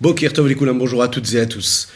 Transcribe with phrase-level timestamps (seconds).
[0.00, 1.88] bonjour à toutes et à tous.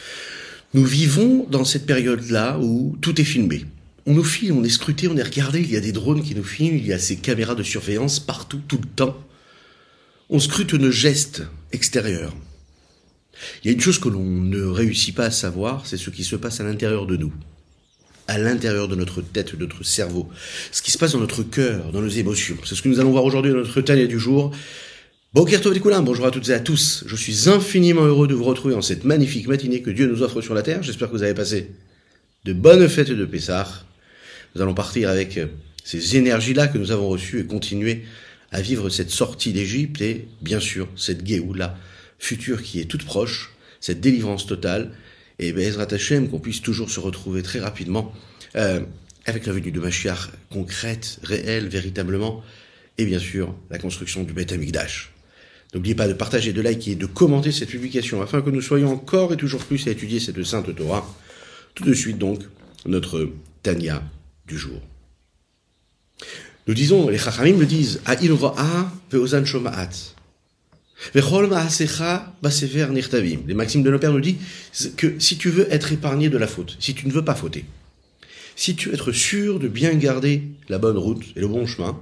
[0.75, 3.64] Nous vivons dans cette période-là où tout est filmé.
[4.06, 6.34] On nous filme, on est scruté, on est regardé, il y a des drones qui
[6.34, 9.19] nous filment, il y a ces caméras de surveillance partout, tout le temps.
[10.30, 11.42] On scrute nos gestes
[11.72, 12.34] extérieurs.
[13.62, 16.25] Il y a une chose que l'on ne réussit pas à savoir, c'est ce qui
[16.25, 17.33] se passe à l'intérieur de nous.
[18.27, 20.29] À l'intérieur de notre tête, de notre cerveau.
[20.71, 22.59] Ce qui se passe dans notre cœur, dans nos émotions.
[22.65, 24.53] C'est ce que nous allons voir aujourd'hui dans notre Tania du jour.
[25.34, 27.04] Bonjour à toutes et à tous.
[27.06, 30.41] Je suis infiniment heureux de vous retrouver en cette magnifique matinée que Dieu nous offre
[30.41, 30.82] sur la terre.
[30.82, 31.70] J'espère que vous avez passé
[32.46, 33.84] de bonnes fêtes de Pessah.
[34.55, 35.48] Nous allons partir avec euh,
[35.84, 38.05] ces énergies-là que nous avons reçues et continuer
[38.52, 41.77] à vivre cette sortie d'Égypte et, bien sûr, cette Géoula
[42.19, 43.50] future qui est toute proche,
[43.80, 44.92] cette délivrance totale.
[45.38, 48.14] Et Bezrat Hashem, qu'on puisse toujours se retrouver très rapidement
[48.56, 48.80] euh,
[49.27, 52.42] avec la venue de Mashiach concrète, réelle, véritablement,
[52.97, 55.12] et bien sûr la construction du Beth Amikdash.
[55.74, 58.92] N'oubliez pas de partager, de liker et de commenter cette publication afin que nous soyons
[58.92, 61.06] encore et toujours plus à étudier cette sainte Torah.
[61.75, 62.41] Tout de suite donc,
[62.86, 63.30] notre
[63.62, 64.02] Tania
[64.47, 64.80] du jour.
[66.66, 68.00] Nous disons, les Chachamim le disent,
[69.10, 70.14] ve'ozan shoma'at.
[71.14, 71.22] Les
[73.55, 76.77] maximes de nos pères nous disent que si tu veux être épargné de la faute,
[76.80, 77.64] si tu ne veux pas fauter,
[78.56, 82.00] si tu veux être sûr de bien garder la bonne route et le bon chemin,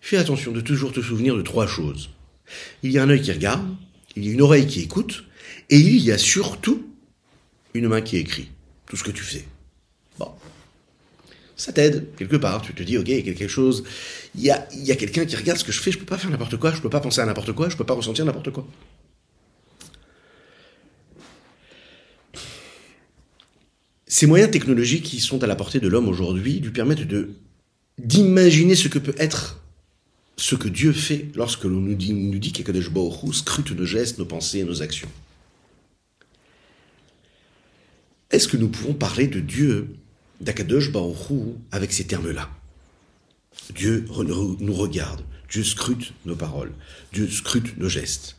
[0.00, 2.08] fais attention de toujours te souvenir de trois choses.
[2.82, 3.66] Il y a un œil qui regarde,
[4.16, 5.24] il y a une oreille qui écoute,
[5.70, 6.86] et il y a surtout
[7.74, 8.48] une main qui écrit
[8.86, 9.44] tout ce que tu fais.
[10.18, 10.30] Bon.
[11.56, 12.62] Ça t'aide, quelque part.
[12.62, 13.84] Tu te dis, ok, il y a quelque chose.
[14.34, 16.18] Il y a, y a quelqu'un qui regarde ce que je fais, je peux pas
[16.18, 18.50] faire n'importe quoi, je peux pas penser à n'importe quoi, je peux pas ressentir n'importe
[18.50, 18.66] quoi.
[24.06, 27.30] Ces moyens technologiques qui sont à la portée de l'homme aujourd'hui lui permettent de
[27.98, 29.62] d'imaginer ce que peut être
[30.36, 32.52] ce que Dieu fait lorsque l'on nous dit, nous dit
[33.32, 35.10] scrute nos gestes, nos pensées et nos actions.
[38.30, 39.96] Est-ce que nous pouvons parler de Dieu,
[40.40, 42.50] d'Akadosh Baruch avec ces termes-là?
[43.74, 44.04] Dieu
[44.60, 46.72] nous regarde, Dieu scrute nos paroles,
[47.12, 48.36] Dieu scrute nos gestes.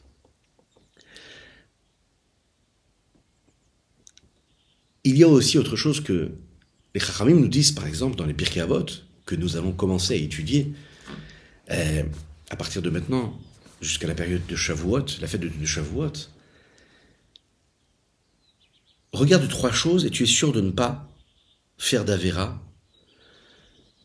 [5.03, 6.31] Il y a aussi autre chose que
[6.93, 8.85] les Chachamim nous disent, par exemple, dans les Pirkei Avot,
[9.25, 10.73] que nous allons commencer à étudier,
[11.72, 12.03] euh,
[12.50, 13.38] à partir de maintenant,
[13.81, 16.13] jusqu'à la période de Shavuot, la fête de, de Shavuot,
[19.13, 21.09] regarde trois choses et tu es sûr de ne pas
[21.78, 22.61] faire d'Avera.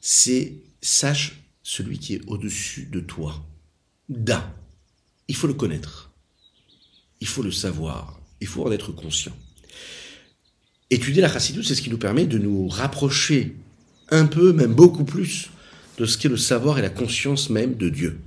[0.00, 3.44] C'est sache celui qui est au-dessus de toi.
[4.08, 4.52] Da.
[5.28, 6.10] Il faut le connaître.
[7.20, 8.20] Il faut le savoir.
[8.40, 9.36] Il faut en être conscient.
[10.90, 13.56] Étudier la chassidut, c'est ce qui nous permet de nous rapprocher
[14.10, 15.48] un peu, même beaucoup plus,
[16.02, 18.18] de ce qu'est le savoir et la conscience même de Dieu.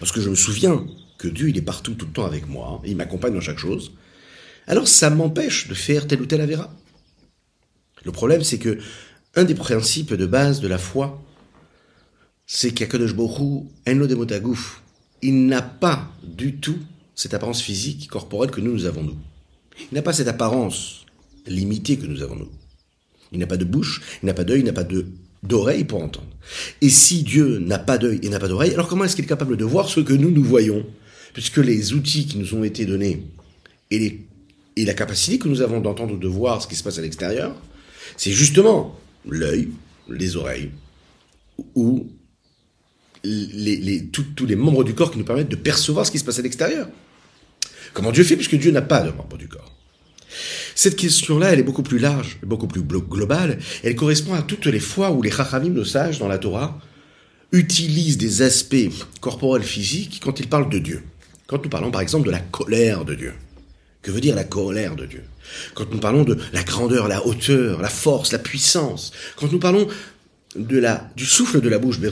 [0.00, 0.84] Lorsque je me souviens
[1.16, 3.92] que Dieu, il est partout, tout le temps avec moi, il m'accompagne dans chaque chose,
[4.66, 6.70] alors ça m'empêche de faire tel ou tel avéra.
[8.04, 8.78] Le problème, c'est que
[9.34, 11.24] un des principes de base de la foi,
[12.46, 13.14] c'est qu'Akadosh
[15.22, 16.80] il n'a pas du tout
[17.14, 19.16] cette apparence physique, corporelle que nous, nous avons nous.
[19.90, 21.06] Il n'a pas cette apparence
[21.46, 22.52] limitée que nous avons nous.
[23.32, 25.06] Il n'a pas de bouche, il n'a pas d'œil, il n'a pas de
[25.44, 26.26] d'oreilles pour entendre.
[26.80, 29.28] Et si Dieu n'a pas d'œil et n'a pas d'oreille, alors comment est-ce qu'il est
[29.28, 30.84] capable de voir ce que nous, nous voyons?
[31.32, 33.22] Puisque les outils qui nous ont été donnés
[33.90, 34.20] et,
[34.76, 37.54] la capacité que nous avons d'entendre ou de voir ce qui se passe à l'extérieur,
[38.16, 39.68] c'est justement l'œil,
[40.08, 40.70] les oreilles,
[41.74, 42.08] ou
[43.22, 46.42] tous les membres du corps qui nous permettent de percevoir ce qui se passe à
[46.42, 46.88] l'extérieur.
[47.92, 49.72] Comment Dieu fait puisque Dieu n'a pas de membres du corps?
[50.74, 53.58] Cette question-là, elle est beaucoup plus large, beaucoup plus globale.
[53.82, 56.78] Elle correspond à toutes les fois où les chachamim, nos sages dans la Torah,
[57.52, 58.90] utilisent des aspects
[59.20, 61.02] corporels physiques quand ils parlent de Dieu.
[61.46, 63.32] Quand nous parlons par exemple de la colère de Dieu.
[64.02, 65.22] Que veut dire la colère de Dieu?
[65.74, 69.12] Quand nous parlons de la grandeur, la hauteur, la force, la puissance.
[69.36, 69.86] Quand nous parlons
[70.56, 72.08] de la, du souffle de la bouche, des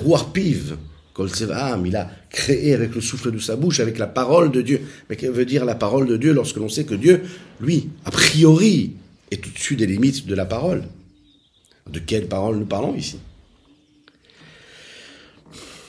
[1.14, 4.80] piv, il a créé avec le souffle de sa bouche, avec la parole de Dieu.
[5.08, 7.22] Mais que veut dire la parole de Dieu lorsque l'on sait que Dieu,
[7.60, 8.92] lui, a priori,
[9.31, 10.84] est au-dessus des limites de la parole?
[11.90, 13.19] De quelle parole nous parlons ici?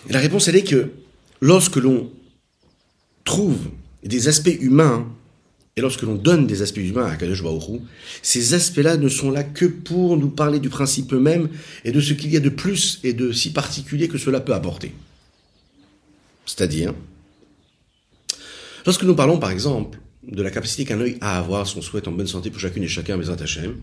[0.09, 0.89] La réponse, elle est que
[1.39, 2.11] lorsque l'on
[3.23, 3.59] trouve
[4.03, 5.07] des aspects humains,
[5.75, 7.81] et lorsque l'on donne des aspects humains à Kadosh Baruch
[8.21, 11.49] ces aspects-là ne sont là que pour nous parler du principe même
[11.83, 14.53] et de ce qu'il y a de plus et de si particulier que cela peut
[14.53, 14.93] apporter.
[16.45, 16.93] C'est-à-dire,
[18.85, 22.07] lorsque nous parlons par exemple de la capacité qu'un œil a à avoir son souhait
[22.07, 23.81] en bonne santé pour chacune et chacun, mes Hashem,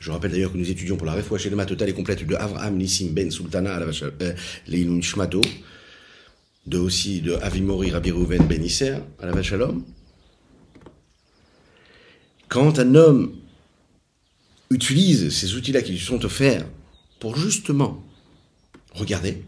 [0.00, 2.76] je rappelle d'ailleurs que nous étudions pour la réfoua le totale et complète de Avraham
[2.76, 4.32] Nissim Ben Sultana euh,
[4.66, 5.42] Leilun Shmato,
[6.66, 9.84] de aussi de Avimori Rabbi Rouven Ben Isser à la Vachalom,
[12.48, 13.34] quand un homme
[14.70, 16.66] utilise ces outils-là qui lui sont offerts
[17.18, 18.02] pour justement
[18.94, 19.42] regarder,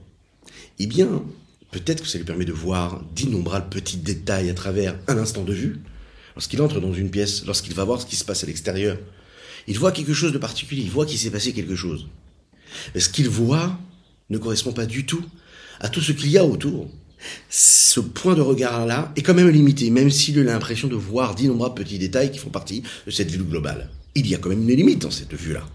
[0.79, 1.23] eh bien,
[1.73, 5.53] peut-être que ça lui permet de voir d'innombrables petits détails à travers un instant de
[5.53, 5.81] vue.
[6.37, 8.99] Lorsqu'il entre dans une pièce, lorsqu'il va voir ce qui se passe à l'extérieur,
[9.67, 12.07] il voit quelque chose de particulier, il voit qu'il s'est passé quelque chose.
[12.95, 13.79] Mais ce qu'il voit
[14.31, 15.25] ne correspond pas du tout
[15.81, 16.89] à tout ce qu'il y a autour.
[17.49, 21.75] Ce point de regard-là est quand même limité, même s'il a l'impression de voir d'innombrables
[21.75, 23.91] petits détails qui font partie de cette vue globale.
[24.15, 25.67] Il y a quand même une limite dans cette vue-là.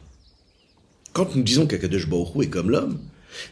[1.13, 2.99] Quand nous disons qu'Akadosh Baruch est comme l'homme,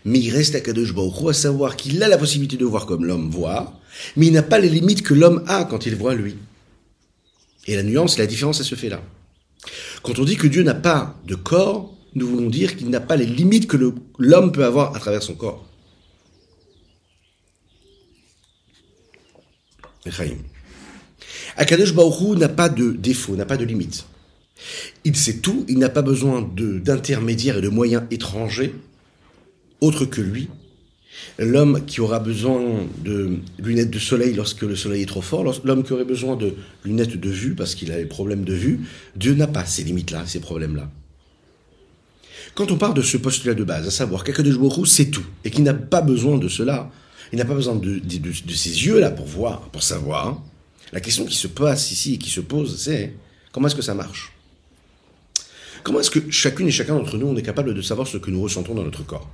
[0.04, 3.30] mais il reste Akadosh Baruch à savoir qu'il a la possibilité de voir comme l'homme
[3.30, 3.80] voit,
[4.16, 6.36] mais il n'a pas les limites que l'homme a quand il voit lui.
[7.68, 9.01] Et la nuance, la différence, elle se fait là.
[10.04, 13.16] Quand on dit que Dieu n'a pas de corps, nous voulons dire qu'il n'a pas
[13.16, 13.77] les limites que
[14.19, 15.66] l'homme peut avoir à travers son corps.
[21.57, 24.06] Akadosh Baruch n'a pas de défaut, n'a pas de limite.
[25.04, 28.74] Il sait tout, il n'a pas besoin d'intermédiaires et de moyens étrangers,
[29.86, 30.50] autres que lui.
[31.40, 32.62] L'homme qui aura besoin
[33.04, 36.54] de lunettes de soleil lorsque le soleil est trop fort, l'homme qui aurait besoin de
[36.84, 38.82] lunettes de vue parce qu'il a des problèmes de vue,
[39.16, 40.90] Dieu n'a pas ces limites-là, ces problèmes-là.
[42.54, 45.52] Quand on parle de ce postulat de base, à savoir qu'Akadosh Baruch c'est tout, et
[45.52, 46.90] qu'il n'a pas besoin de cela,
[47.34, 50.42] il n'a pas besoin de, de, ces yeux-là pour voir, pour savoir.
[50.94, 53.14] La question qui se passe ici et qui se pose, c'est
[53.52, 54.32] comment est-ce que ça marche?
[55.84, 58.32] Comment est-ce que chacune et chacun d'entre nous, on est capable de savoir ce que
[58.32, 59.30] nous ressentons dans notre corps?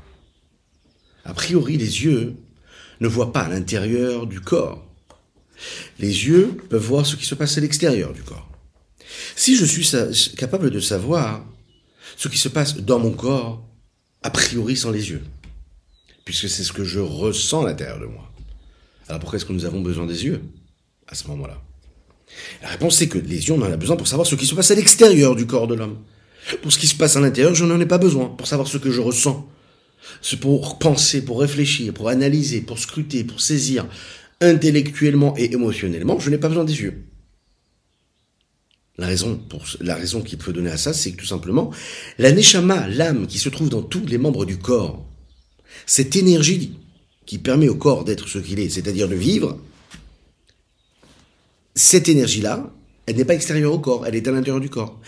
[1.26, 2.36] A priori, les yeux
[3.00, 4.86] ne voient pas l'intérieur du corps.
[6.00, 8.50] Les yeux peuvent voir ce qui se passe à l'extérieur du corps.
[9.36, 11.46] Si je suis capable de savoir
[12.18, 13.64] ce qui se passe dans mon corps,
[14.24, 15.24] a priori sans les yeux,
[16.26, 18.32] puisque c'est ce que je ressens à l'intérieur de moi.
[19.08, 20.42] Alors pourquoi est-ce que nous avons besoin des yeux
[21.08, 21.62] à ce moment-là?
[22.62, 24.56] La réponse c'est que les yeux, on en a besoin pour savoir ce qui se
[24.56, 25.98] passe à l'extérieur du corps de l'homme.
[26.62, 28.78] Pour ce qui se passe à l'intérieur, je n'en ai pas besoin pour savoir ce
[28.78, 29.48] que je ressens.
[30.40, 33.88] Pour penser, pour réfléchir, pour analyser, pour scruter, pour saisir
[34.42, 37.06] intellectuellement et émotionnellement, je n'ai pas besoin des yeux.
[38.98, 41.72] La raison, pour, la raison qui peut donner à ça, c'est que tout simplement,
[42.18, 45.06] la neshama, l'âme qui se trouve dans tous les membres du corps,
[45.86, 46.78] cette énergie
[47.26, 49.60] qui permet au corps d'être ce qu'il est, c'est-à-dire de vivre,
[51.74, 52.74] cette énergie-là,
[53.06, 55.00] elle n'est pas extérieure au corps, elle est à l'intérieur du corps.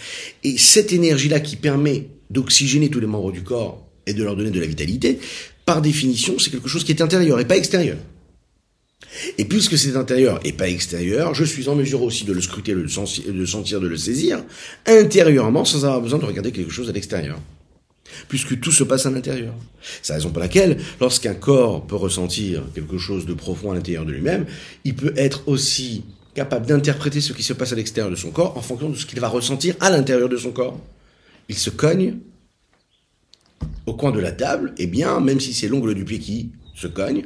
[0.43, 4.51] Et cette énergie-là qui permet d'oxygéner tous les membres du corps et de leur donner
[4.51, 5.19] de la vitalité,
[5.65, 7.97] par définition, c'est quelque chose qui est intérieur et pas extérieur.
[9.37, 12.73] Et puisque c'est intérieur et pas extérieur, je suis en mesure aussi de le scruter,
[12.73, 14.43] de le sentir, de le saisir,
[14.87, 17.39] intérieurement, sans avoir besoin de regarder quelque chose à l'extérieur
[18.27, 19.53] puisque tout se passe à l'intérieur.
[20.01, 24.05] C'est la raison pour laquelle, lorsqu'un corps peut ressentir quelque chose de profond à l'intérieur
[24.05, 24.45] de lui-même,
[24.83, 26.03] il peut être aussi
[26.35, 29.05] capable d'interpréter ce qui se passe à l'extérieur de son corps en fonction de ce
[29.05, 30.79] qu'il va ressentir à l'intérieur de son corps.
[31.49, 32.17] Il se cogne
[33.85, 36.87] au coin de la table, et bien, même si c'est l'ongle du pied qui se
[36.87, 37.23] cogne,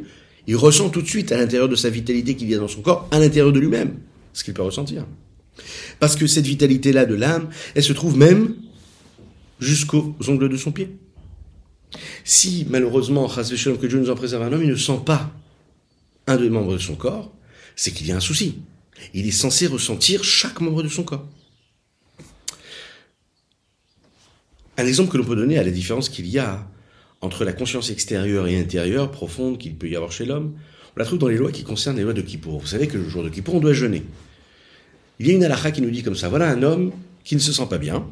[0.47, 2.81] il ressent tout de suite à l'intérieur de sa vitalité qu'il y a dans son
[2.81, 3.99] corps, à l'intérieur de lui-même,
[4.33, 5.05] ce qu'il peut ressentir.
[5.99, 8.55] Parce que cette vitalité-là de l'âme, elle se trouve même
[9.59, 10.89] jusqu'aux ongles de son pied.
[12.23, 15.31] Si malheureusement, que Dieu nous en préserve un homme, il ne sent pas
[16.27, 17.33] un des membres de son corps,
[17.75, 18.59] c'est qu'il y a un souci.
[19.13, 21.27] Il est censé ressentir chaque membre de son corps.
[24.77, 26.67] Un exemple que l'on peut donner à la différence qu'il y a
[27.21, 30.53] entre la conscience extérieure et intérieure profonde qu'il peut y avoir chez l'homme,
[30.95, 32.59] on la trouve dans les lois qui concernent les lois de Kippour.
[32.59, 34.03] Vous savez que le jour de Kippour, on doit jeûner.
[35.19, 36.91] Il y a une halakha qui nous dit comme ça, voilà un homme
[37.23, 38.05] qui ne se sent pas bien,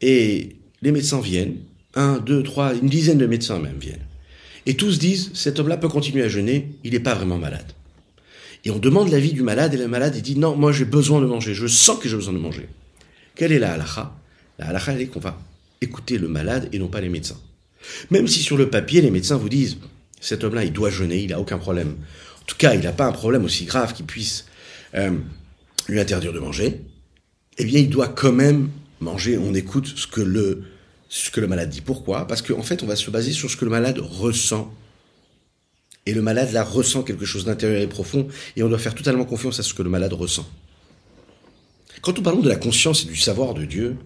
[0.00, 1.56] et les médecins viennent,
[1.94, 4.04] un, deux, trois, une dizaine de médecins même viennent.
[4.66, 7.72] Et tous disent, cet homme-là peut continuer à jeûner, il n'est pas vraiment malade.
[8.64, 11.26] Et on demande l'avis du malade, et le malade dit, non, moi j'ai besoin de
[11.26, 12.68] manger, je sens que j'ai besoin de manger.
[13.36, 14.16] Quelle est la halakha?
[14.58, 15.38] La halakha, elle est qu'on va
[15.80, 17.40] écouter le malade et non pas les médecins.
[18.10, 19.78] Même si sur le papier, les médecins vous disent,
[20.20, 21.96] cet homme-là, il doit jeûner, il n'a aucun problème.
[22.42, 24.46] En tout cas, il n'a pas un problème aussi grave qui puisse
[24.94, 25.16] euh,
[25.88, 26.80] lui interdire de manger,
[27.58, 30.64] eh bien, il doit quand même manger, on écoute ce que le,
[31.08, 31.80] ce que le malade dit.
[31.80, 32.26] Pourquoi?
[32.26, 34.72] Parce qu'en fait, on va se baser sur ce que le malade ressent.
[36.06, 39.24] Et le malade, là, ressent quelque chose d'intérieur et profond, et on doit faire totalement
[39.24, 40.48] confiance à ce que le malade ressent.
[42.00, 43.96] Quand nous parlons de la conscience et du savoir de Dieu,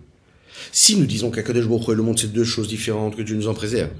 [0.72, 3.48] si nous disons qu'Akadosh Baruch et le monde, c'est deux choses différentes, que Dieu nous
[3.48, 3.90] en préserve,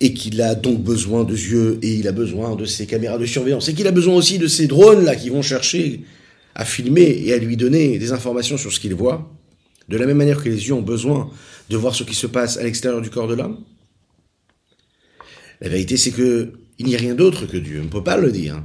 [0.00, 3.26] et qu'il a donc besoin de yeux, et il a besoin de ses caméras de
[3.26, 6.00] surveillance, et qu'il a besoin aussi de ces drones-là qui vont chercher
[6.54, 9.30] à filmer et à lui donner des informations sur ce qu'il voit,
[9.88, 11.30] de la même manière que les yeux ont besoin
[11.68, 13.58] de voir ce qui se passe à l'extérieur du corps de l'homme.
[15.60, 17.80] La vérité, c'est que il n'y a rien d'autre que Dieu.
[17.80, 18.62] On ne peut pas le dire.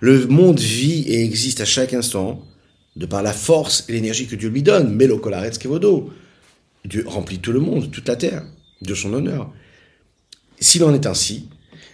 [0.00, 2.42] Le monde vit et existe à chaque instant
[2.96, 6.10] de par la force et l'énergie que Dieu lui donne, Melo Kolaretz Kevodo.
[6.88, 8.44] Dieu remplit tout le monde, toute la terre,
[8.80, 9.52] de son honneur.
[10.58, 11.48] S'il en est ainsi,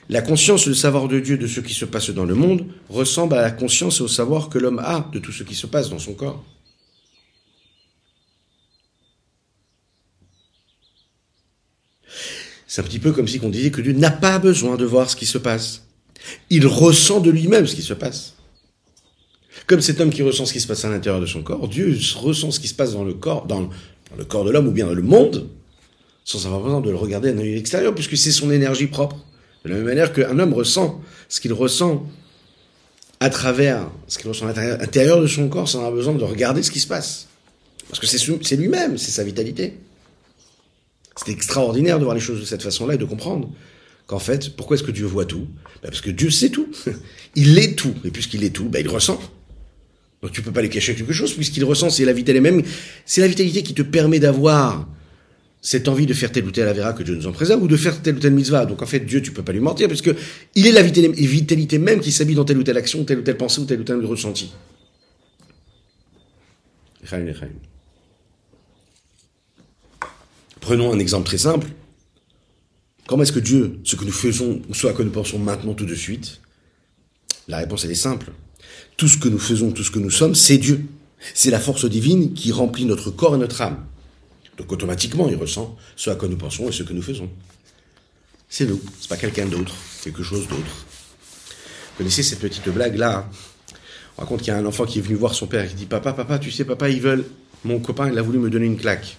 [0.08, 2.66] la conscience et le savoir de Dieu de ce qui se passe dans le monde
[2.88, 5.66] ressemble à la conscience et au savoir que l'homme a de tout ce qui se
[5.66, 6.44] passe dans son corps.
[12.66, 15.10] C'est un petit peu comme si on disait que Dieu n'a pas besoin de voir
[15.10, 15.86] ce qui se passe.
[16.50, 18.34] Il ressent de lui-même ce qui se passe.
[19.66, 21.96] Comme cet homme qui ressent ce qui se passe à l'intérieur de son corps, Dieu
[22.16, 23.70] ressent ce qui se passe dans le corps, dans,
[24.16, 25.48] le corps de l'homme ou bien dans le monde,
[26.24, 29.16] sans avoir besoin de le regarder d'un œil extérieur, puisque c'est son énergie propre.
[29.64, 32.06] De la même manière qu'un homme ressent ce qu'il ressent
[33.20, 36.62] à travers ce qu'il ressent à l'intérieur de son corps sans avoir besoin de regarder
[36.62, 37.28] ce qui se passe.
[37.88, 39.74] Parce que c'est lui-même, c'est sa vitalité.
[41.16, 43.50] C'est extraordinaire de voir les choses de cette façon-là et de comprendre
[44.06, 45.46] qu'en fait, pourquoi est-ce que Dieu voit tout?
[45.82, 46.68] Ben Parce que Dieu sait tout.
[47.34, 47.94] Il est tout.
[48.04, 49.20] Et puisqu'il est tout, ben il ressent.
[50.24, 52.62] Donc tu peux pas lui cacher quelque chose puisqu'il ressent, c'est la vitalité même,
[53.04, 54.88] c'est la vitalité qui te permet d'avoir
[55.60, 57.76] cette envie de faire telle ou telle avéra que Dieu nous en préserve ou de
[57.76, 58.64] faire telle ou telle mitzvah.
[58.64, 60.10] Donc en fait, Dieu, tu peux pas lui mentir puisque
[60.54, 63.36] il est la vitalité même qui s'habille dans telle ou telle action, telle ou telle
[63.36, 64.50] pensée ou telle ou telle ressenti.
[70.62, 71.66] Prenons un exemple très simple.
[73.06, 75.74] Comment est-ce que Dieu, ce que nous faisons, ou ce à quoi nous pensons maintenant
[75.74, 76.40] tout de suite,
[77.46, 78.32] la réponse elle est simple.
[78.96, 80.84] Tout ce que nous faisons, tout ce que nous sommes, c'est Dieu.
[81.34, 83.84] C'est la force divine qui remplit notre corps et notre âme.
[84.56, 87.28] Donc automatiquement, il ressent ce à quoi nous pensons et ce que nous faisons.
[88.48, 90.62] C'est nous, c'est pas quelqu'un d'autre, quelque chose d'autre.
[90.62, 93.28] Vous connaissez cette petite blague là
[94.16, 95.74] On raconte qu'il y a un enfant qui est venu voir son père et qui
[95.74, 97.24] dit Papa, papa, tu sais, papa, ils veulent.
[97.64, 99.16] Mon copain, il a voulu me donner une claque.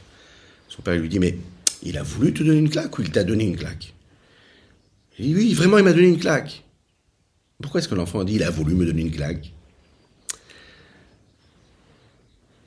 [0.69, 1.37] Son père lui dit Mais
[1.83, 3.93] il a voulu te donner une claque ou il t'a donné une claque?
[5.19, 6.63] Il dit Oui, vraiment, il m'a donné une claque.
[7.61, 9.54] Pourquoi est-ce que l'enfant dit Il a voulu me donner une claque?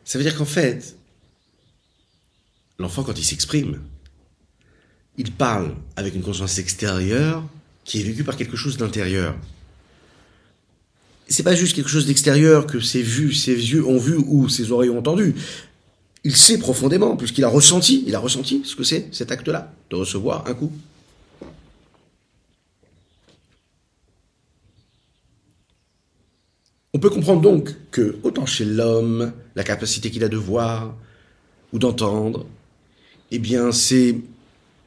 [0.09, 0.97] Ça veut dire qu'en fait,
[2.79, 3.79] l'enfant, quand il s'exprime,
[5.19, 7.45] il parle avec une conscience extérieure
[7.85, 9.37] qui est vécue par quelque chose d'intérieur.
[11.29, 14.73] C'est pas juste quelque chose d'extérieur que ses vues, ses yeux ont vu ou ses
[14.73, 15.35] oreilles ont entendu.
[16.25, 19.97] Il sait profondément, puisqu'il a ressenti, il a ressenti ce que c'est, cet acte-là, de
[19.97, 20.73] recevoir un coup.
[26.95, 30.97] On peut comprendre donc que, autant chez l'homme, la capacité qu'il a de voir
[31.73, 32.47] ou d'entendre,
[33.31, 34.17] eh bien, c'est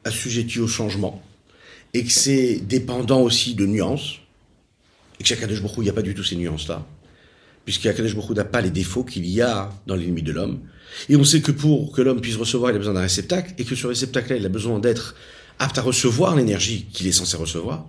[0.04, 1.22] assujetti au changement,
[1.94, 4.18] et que c'est dépendant aussi de nuances,
[5.20, 6.84] et que chez Akadosh il n'y a pas du tout ces nuances-là,
[7.64, 10.58] puisqu'Akadosh Baruch n'a pas les défauts qu'il y a dans l'ennemi de l'homme.
[11.08, 13.64] Et on sait que pour que l'homme puisse recevoir, il a besoin d'un réceptacle, et
[13.64, 15.14] que ce réceptacle-là, il a besoin d'être
[15.60, 17.86] apte à recevoir l'énergie qu'il est censé recevoir.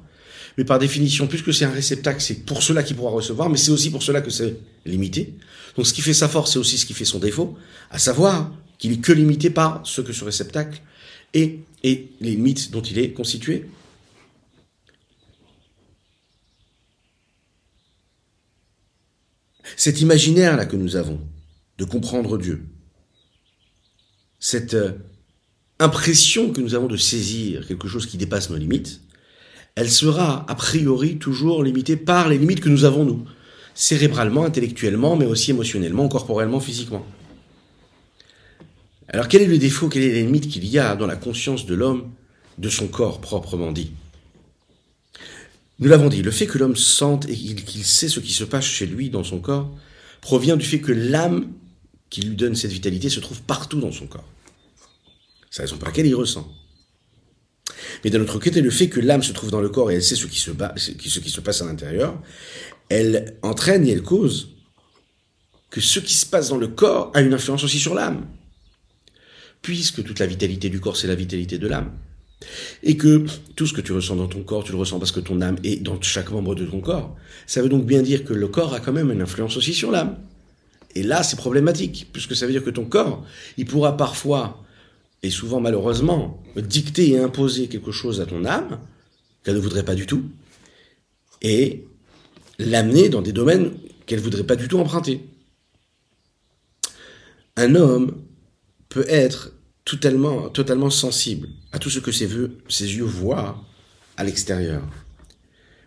[0.57, 3.71] Mais par définition, puisque c'est un réceptacle, c'est pour cela qu'il pourra recevoir, mais c'est
[3.71, 5.33] aussi pour cela que c'est limité.
[5.75, 7.57] Donc ce qui fait sa force, c'est aussi ce qui fait son défaut,
[7.89, 10.81] à savoir qu'il est que limité par ce que ce réceptacle
[11.33, 13.65] est et les limites dont il est constitué.
[19.75, 21.19] Cet imaginaire-là que nous avons
[21.77, 22.65] de comprendre Dieu,
[24.39, 24.91] cette euh,
[25.79, 29.01] impression que nous avons de saisir quelque chose qui dépasse nos limites,
[29.75, 33.25] elle sera a priori toujours limitée par les limites que nous avons nous,
[33.73, 37.05] cérébralement, intellectuellement, mais aussi émotionnellement, corporellement, physiquement.
[39.09, 41.65] Alors quel est le défaut, quelle est la limite qu'il y a dans la conscience
[41.65, 42.11] de l'homme,
[42.57, 43.91] de son corps proprement dit?
[45.79, 48.65] Nous l'avons dit, le fait que l'homme sente et qu'il sait ce qui se passe
[48.65, 49.69] chez lui dans son corps
[50.21, 51.51] provient du fait que l'âme
[52.09, 54.27] qui lui donne cette vitalité se trouve partout dans son corps.
[55.49, 56.47] C'est la raison pour laquelle il ressent.
[58.03, 60.03] Mais d'un autre côté, le fait que l'âme se trouve dans le corps et elle
[60.03, 60.51] sait ce qui se,
[61.41, 62.21] passe à l'intérieur,
[62.89, 64.49] elle entraîne et elle cause
[65.69, 68.27] que ce qui se passe dans le corps a une influence aussi sur l'âme.
[69.61, 71.91] Puisque toute la vitalité du corps, c'est la vitalité de l'âme.
[72.83, 73.25] Et que
[73.55, 75.55] tout ce que tu ressens dans ton corps, tu le ressens parce que ton âme
[75.63, 77.15] est dans chaque membre de ton corps.
[77.47, 79.91] Ça veut donc bien dire que le corps a quand même une influence aussi sur
[79.91, 80.17] l'âme.
[80.95, 83.25] Et là, c'est problématique, puisque ça veut dire que ton corps,
[83.57, 84.63] il pourra parfois
[85.23, 88.79] et souvent malheureusement, dicter et imposer quelque chose à ton âme
[89.43, 90.23] qu'elle ne voudrait pas du tout,
[91.41, 91.85] et
[92.59, 93.73] l'amener dans des domaines
[94.05, 95.21] qu'elle ne voudrait pas du tout emprunter.
[97.55, 98.21] Un homme
[98.89, 99.51] peut être
[99.85, 102.29] totalement, totalement sensible à tout ce que ses,
[102.69, 103.63] ses yeux voient
[104.17, 104.83] à l'extérieur.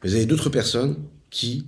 [0.02, 0.96] Vous avez d'autres personnes
[1.30, 1.66] qui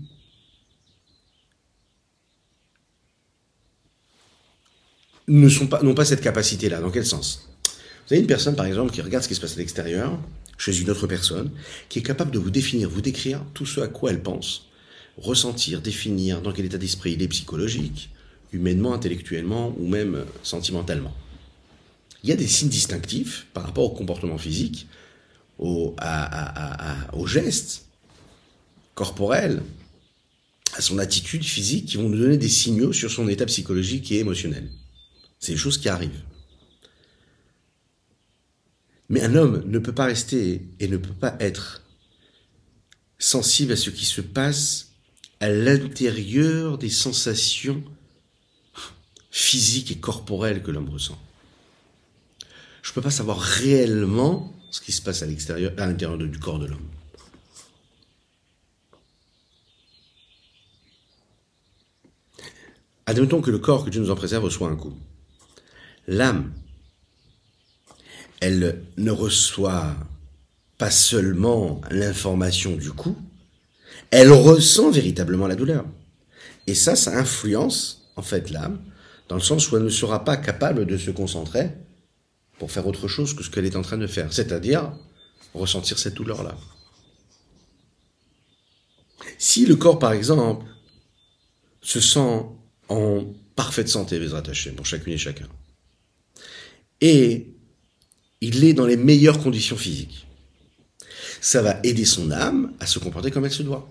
[5.26, 6.80] ne sont pas, n'ont pas cette capacité-là.
[6.80, 7.47] Dans quel sens?
[8.08, 10.18] Vous avez une personne, par exemple, qui regarde ce qui se passe à l'extérieur,
[10.56, 11.50] chez une autre personne,
[11.90, 14.66] qui est capable de vous définir, vous décrire tout ce à quoi elle pense,
[15.18, 18.08] ressentir, définir dans quel état d'esprit il est psychologique,
[18.50, 21.14] humainement, intellectuellement ou même sentimentalement.
[22.24, 24.88] Il y a des signes distinctifs par rapport au comportement physique,
[25.58, 25.94] au,
[27.12, 27.84] aux gestes
[28.94, 29.62] corporels,
[30.74, 34.20] à son attitude physique qui vont nous donner des signaux sur son état psychologique et
[34.20, 34.70] émotionnel.
[35.40, 36.22] C'est des choses qui arrivent.
[39.08, 41.82] Mais un homme ne peut pas rester et ne peut pas être
[43.18, 44.92] sensible à ce qui se passe
[45.40, 47.82] à l'intérieur des sensations
[49.30, 51.18] physiques et corporelles que l'homme ressent.
[52.82, 56.38] Je ne peux pas savoir réellement ce qui se passe à l'extérieur, à l'intérieur du
[56.38, 56.88] corps de l'homme.
[63.06, 64.94] Admettons que le corps que Dieu nous en préserve reçoit un coup.
[66.06, 66.52] L'âme,
[68.40, 69.94] elle ne reçoit
[70.76, 73.16] pas seulement l'information du coup,
[74.10, 75.84] elle ressent véritablement la douleur.
[76.66, 78.80] Et ça, ça influence en fait l'âme,
[79.28, 81.70] dans le sens où elle ne sera pas capable de se concentrer
[82.58, 84.92] pour faire autre chose que ce qu'elle est en train de faire, c'est-à-dire
[85.54, 86.56] ressentir cette douleur-là.
[89.38, 90.66] Si le corps, par exemple,
[91.80, 92.42] se sent
[92.88, 95.48] en parfaite santé, les rattacher pour chacune et chacun,
[97.00, 97.54] et
[98.40, 100.26] il est dans les meilleures conditions physiques,
[101.40, 103.88] ça va aider son âme à se comporter comme elle se doit.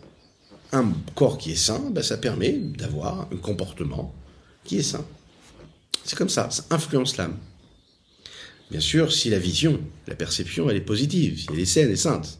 [0.74, 4.13] Un corps qui est sain, ben, ça permet d'avoir un comportement
[4.66, 5.06] qui est sain.
[6.04, 7.38] C'est comme ça, ça influence l'âme.
[8.70, 11.96] Bien sûr, si la vision, la perception, elle est positive, si elle est saine et
[11.96, 12.39] sainte.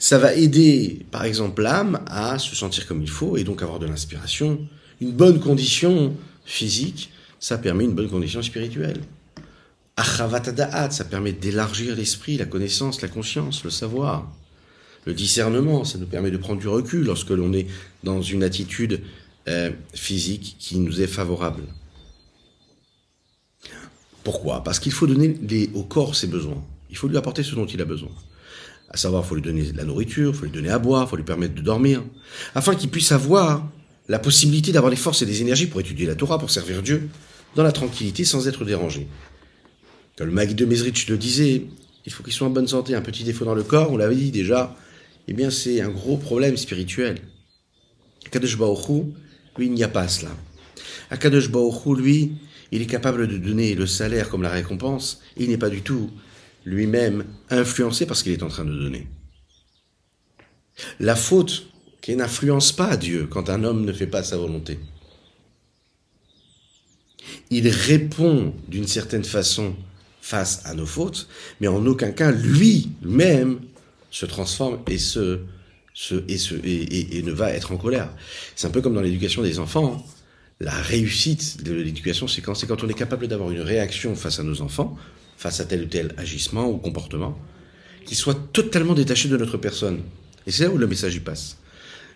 [0.00, 3.78] Ça va aider, par exemple, l'âme à se sentir comme il faut et donc avoir
[3.78, 4.66] de l'inspiration.
[5.00, 9.00] Une bonne condition physique, ça permet une bonne condition spirituelle.
[9.96, 14.30] Achavatadaat, ça permet d'élargir l'esprit, la connaissance, la conscience, le savoir.
[15.06, 17.66] Le discernement, ça nous permet de prendre du recul lorsque l'on est
[18.02, 19.02] dans une attitude
[19.48, 21.64] euh, physique qui nous est favorable.
[24.24, 24.64] Pourquoi?
[24.64, 25.38] Parce qu'il faut donner
[25.74, 26.64] au corps ses besoins.
[26.90, 28.10] Il faut lui apporter ce dont il a besoin.
[28.88, 31.04] À savoir, il faut lui donner de la nourriture, il faut lui donner à boire,
[31.06, 32.02] il faut lui permettre de dormir,
[32.54, 33.68] afin qu'il puisse avoir
[34.08, 37.08] la possibilité d'avoir les forces et des énergies pour étudier la Torah, pour servir Dieu,
[37.54, 39.08] dans la tranquillité, sans être dérangé.
[40.18, 41.66] Le Magui de Mesrich le disait,
[42.06, 42.94] il faut qu'il soit en bonne santé.
[42.94, 44.76] Un petit défaut dans le corps, on l'avait dit déjà,
[45.26, 47.18] eh bien c'est un gros problème spirituel.
[48.30, 48.88] Kadosh Baruch
[49.56, 50.30] lui, il n'y a pas cela.
[51.10, 52.32] Akadosh Baruch lui,
[52.70, 56.10] il est capable de donner le salaire comme la récompense, il n'est pas du tout
[56.64, 59.06] lui-même influencé par ce qu'il est en train de donner.
[60.98, 61.66] La faute
[62.00, 64.78] qui n'influence pas Dieu quand un homme ne fait pas sa volonté.
[67.50, 69.74] Il répond d'une certaine façon
[70.24, 71.28] face à nos fautes,
[71.60, 73.60] mais en aucun cas lui-même
[74.10, 75.40] se transforme et se,
[76.28, 78.08] et, se et, ne va être en colère.
[78.56, 79.98] C'est un peu comme dans l'éducation des enfants.
[79.98, 80.02] Hein
[80.60, 84.44] la réussite de l'éducation, c'est quand, quand on est capable d'avoir une réaction face à
[84.44, 84.96] nos enfants,
[85.36, 87.38] face à tel ou tel agissement ou comportement,
[88.06, 90.00] qui soit totalement détaché de notre personne.
[90.46, 91.58] Et c'est là où le message y passe.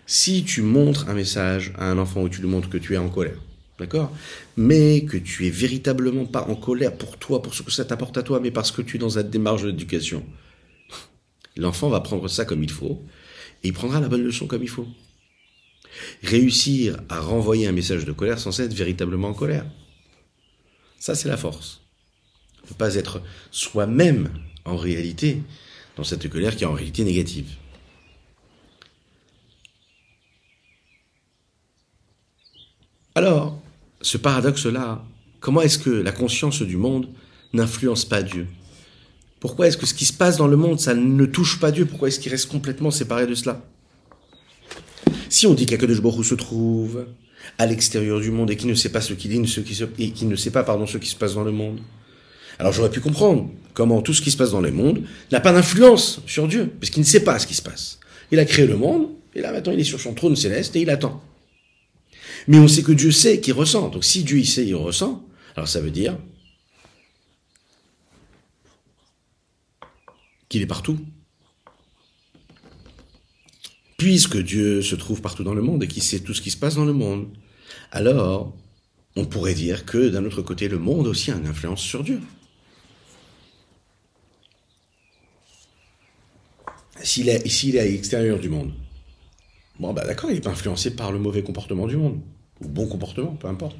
[0.07, 2.97] Si tu montres un message à un enfant où tu lui montres que tu es
[2.97, 3.37] en colère,
[3.79, 4.11] d'accord?
[4.57, 8.17] Mais que tu es véritablement pas en colère pour toi, pour ce que ça t'apporte
[8.17, 10.25] à toi, mais parce que tu es dans cette démarche d'éducation,
[11.57, 13.01] l'enfant va prendre ça comme il faut,
[13.63, 14.87] et il prendra la bonne leçon comme il faut
[16.23, 19.65] réussir à renvoyer un message de colère sans être véritablement en colère.
[20.99, 21.81] Ça, c'est la force.
[22.69, 24.29] Ne pas être soi-même
[24.65, 25.41] en réalité
[25.95, 27.47] dans cette colère qui est en réalité négative.
[33.15, 33.59] Alors,
[34.01, 35.03] ce paradoxe-là,
[35.39, 37.07] comment est-ce que la conscience du monde
[37.53, 38.47] n'influence pas Dieu?
[39.39, 41.85] Pourquoi est-ce que ce qui se passe dans le monde, ça ne touche pas Dieu?
[41.85, 43.65] Pourquoi est-ce qu'il reste complètement séparé de cela?
[45.29, 47.05] Si on dit qu'Akadosh Baruch se trouve
[47.57, 50.25] à l'extérieur du monde et qui ne sait pas ce qu'il dit, qui et qui
[50.25, 51.79] ne sait pas ce qui se passe dans le monde,
[52.57, 55.53] alors j'aurais pu comprendre comment tout ce qui se passe dans le monde n'a pas
[55.53, 57.99] d'influence sur Dieu, parce qu'il ne sait pas ce qui se passe.
[58.31, 60.81] Il a créé le monde, et là maintenant il est sur son trône céleste et
[60.81, 61.23] il attend.
[62.47, 63.89] Mais on sait que Dieu sait qu'il ressent.
[63.89, 65.25] Donc si Dieu sait, il ressent,
[65.55, 66.17] alors ça veut dire
[70.47, 70.99] qu'il est partout
[73.99, 76.57] puisque Dieu se trouve partout dans le monde et qu'il sait tout ce qui se
[76.57, 77.27] passe dans le monde,
[77.91, 78.55] alors
[79.15, 82.21] on pourrait dire que d'un autre côté, le monde aussi a une influence sur Dieu.
[87.03, 88.71] S'il est, s'il est à l'extérieur du monde,
[89.79, 92.19] bon bah d'accord, il n'est pas influencé par le mauvais comportement du monde,
[92.61, 93.77] ou bon comportement, peu importe.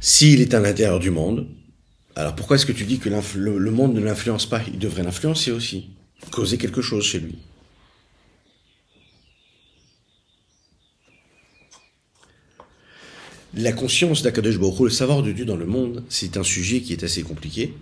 [0.00, 1.48] S'il est à l'intérieur du monde,
[2.14, 4.60] alors pourquoi est-ce que tu dis que le monde ne l'influence pas?
[4.72, 5.90] Il devrait l'influencer aussi,
[6.30, 7.38] causer quelque chose chez lui.
[13.54, 16.94] La conscience Baruch Hu, le savoir de Dieu dans le monde, c'est un sujet qui
[16.94, 17.74] est assez compliqué,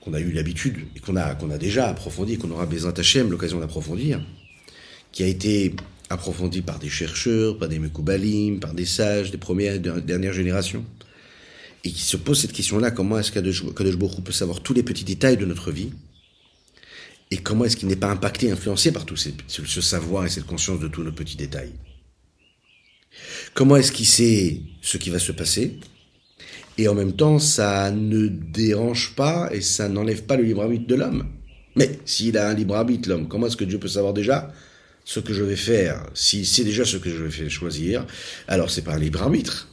[0.00, 4.24] qu'on a eu l'habitude et qu'on a, déjà approfondi, qu'on aura besoin Hachem l'occasion d'approfondir,
[5.16, 5.74] qui a été
[6.10, 10.84] approfondi par des chercheurs, par des Mekoubalim, par des sages des premières et dernières générations,
[11.84, 15.04] et qui se pose cette question-là, comment est-ce qu'Akadosh Baruch peut savoir tous les petits
[15.04, 15.88] détails de notre vie,
[17.30, 20.80] et comment est-ce qu'il n'est pas impacté, influencé par tout ce savoir et cette conscience
[20.80, 21.72] de tous nos petits détails?
[23.54, 25.78] Comment est-ce qu'il sait ce qui va se passer?
[26.76, 30.86] Et en même temps, ça ne dérange pas et ça n'enlève pas le libre arbitre
[30.86, 31.26] de l'homme.
[31.74, 34.52] Mais s'il a un libre arbitre, l'homme, comment est-ce que Dieu peut savoir déjà
[35.06, 38.04] ce que je vais faire S'il sait déjà ce que je vais choisir,
[38.48, 39.68] alors c'est pas un libre arbitre.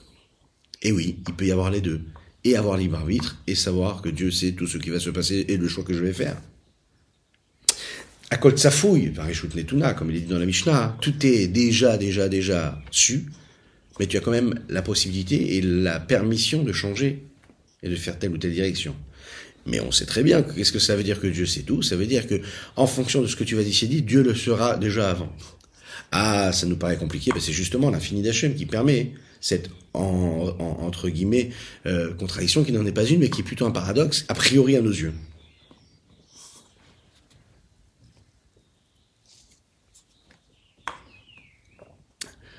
[0.81, 2.01] Et oui, il peut y avoir les deux.
[2.45, 5.45] Et avoir libre arbitre et savoir que Dieu sait tout ce qui va se passer
[5.47, 6.37] et le choix que je vais faire.
[8.29, 9.13] À Kol Tsafouille,
[9.55, 13.25] Netuna, comme il est dit dans la Mishnah, tout est déjà, déjà, déjà su,
[13.99, 17.23] mais tu as quand même la possibilité et la permission de changer
[17.81, 18.95] et de faire telle ou telle direction.
[19.65, 21.81] Mais on sait très bien qu'est-ce que ça veut dire que Dieu sait tout.
[21.81, 22.41] Ça veut dire que,
[22.75, 25.31] en fonction de ce que tu vas décider, Dieu le sera déjà avant.
[26.11, 31.51] Ah, ça nous paraît compliqué, c'est justement l'infini d'Hachem qui permet cette entre guillemets
[31.85, 34.75] euh, contradiction qui n'en est pas une, mais qui est plutôt un paradoxe a priori
[34.75, 35.13] à nos yeux.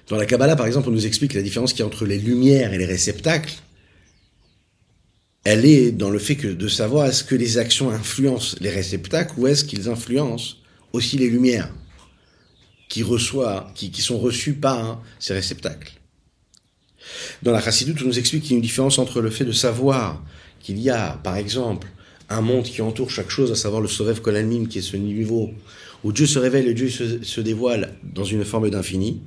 [0.08, 2.18] Dans la Kabbalah, par exemple, on nous explique la différence qu'il y a entre les
[2.18, 3.54] lumières et les réceptacles.
[5.44, 9.46] Elle est dans le fait de savoir est-ce que les actions influencent les réceptacles ou
[9.46, 10.56] est-ce qu'ils influencent
[10.92, 11.70] aussi les lumières
[12.88, 15.92] qui reçoivent, qui, sont reçues par ces réceptacles.
[17.42, 19.52] Dans la Chassidut, on nous explique qu'il y a une différence entre le fait de
[19.52, 20.22] savoir
[20.60, 21.88] qu'il y a, par exemple,
[22.30, 25.50] un monde qui entoure chaque chose, à savoir le Sovev Kolalmim, qui est ce niveau
[26.04, 29.20] où Dieu se révèle et Dieu se dévoile dans une forme d'infini,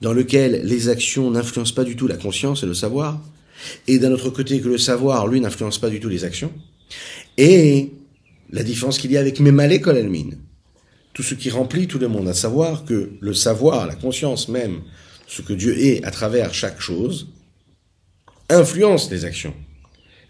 [0.00, 3.20] dans lequel les actions n'influencent pas du tout la conscience et le savoir,
[3.86, 6.52] et d'un autre côté que le savoir, lui, n'influence pas du tout les actions,
[7.36, 7.90] et
[8.50, 10.30] la différence qu'il y a avec Memale Kolalmin,
[11.12, 14.82] tout ce qui remplit tout le monde, à savoir que le savoir, la conscience même,
[15.26, 17.28] ce que Dieu est à travers chaque chose,
[18.48, 19.54] influence les actions.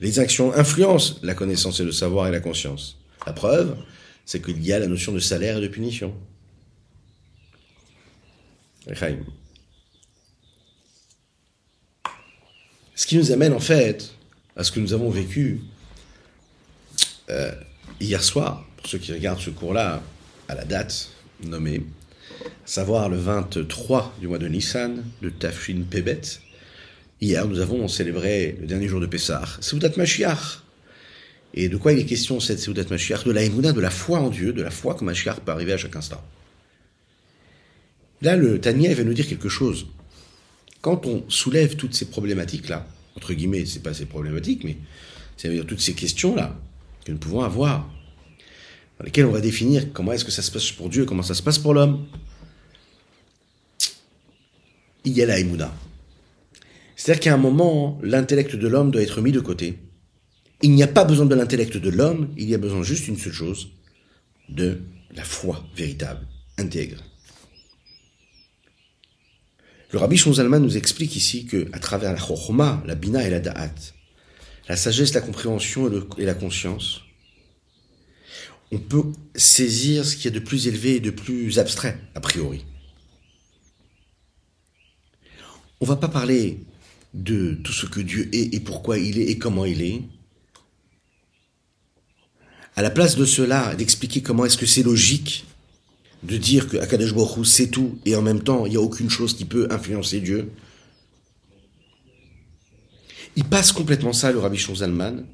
[0.01, 2.99] Les actions influencent la connaissance et le savoir et la conscience.
[3.27, 3.77] La preuve,
[4.25, 6.15] c'est qu'il y a la notion de salaire et de punition.
[13.01, 14.13] Ce qui nous amène en fait
[14.57, 15.63] à ce que nous avons vécu
[17.31, 17.51] euh,
[17.99, 20.03] hier soir, pour ceux qui regardent ce cours-là,
[20.49, 21.09] à la date
[21.43, 21.83] nommée,
[22.43, 26.21] à savoir le 23 du mois de Nissan, de Tafshin Pebet.
[27.23, 30.63] Hier, nous avons célébré le dernier jour de Pessah, Seudat Mashiach.
[31.55, 33.25] Et de quoi il est question cette Seudat Mashiach?
[33.25, 35.73] De la Emouna, de la foi en Dieu, de la foi que Mashiach peut arriver
[35.73, 36.23] à chaque instant.
[38.21, 39.87] Là, le Tania va nous dire quelque chose.
[40.81, 44.77] Quand on soulève toutes ces problématiques-là, entre guillemets, c'est pas ces problématiques, mais
[45.37, 46.57] c'est-à-dire toutes ces questions-là
[47.05, 47.91] que nous pouvons avoir,
[48.99, 51.35] dans lesquelles on va définir comment est-ce que ça se passe pour Dieu, comment ça
[51.35, 52.07] se passe pour l'homme,
[55.05, 55.75] il y a la Emouna.
[56.97, 59.79] C'est-à-dire qu'à un moment, l'intellect de l'homme doit être mis de côté.
[60.63, 63.17] Il n'y a pas besoin de l'intellect de l'homme, il y a besoin juste d'une
[63.17, 63.71] seule chose,
[64.51, 64.83] de
[65.15, 66.27] la foi véritable,
[66.59, 67.03] intègre.
[69.93, 73.41] Le Rabbi Shonzalman nous explique ici que, à travers la chokhma, la bina et la
[73.41, 73.75] da'at,
[74.69, 77.01] la sagesse, la compréhension et, la conscience,
[78.71, 79.03] on peut
[79.35, 82.65] saisir ce qui est de plus élevé et de plus abstrait, a priori.
[85.81, 86.61] On va pas parler
[87.13, 90.03] de tout ce que Dieu est et pourquoi il est et comment il est.
[92.77, 95.47] À la place de cela, d'expliquer comment est-ce que c'est logique
[96.23, 99.11] de dire que Akadosh Baruch c'est tout et en même temps il n'y a aucune
[99.11, 100.51] chose qui peut influencer Dieu.
[103.37, 105.25] Il passe complètement ça, le Rabbi Shonzalman.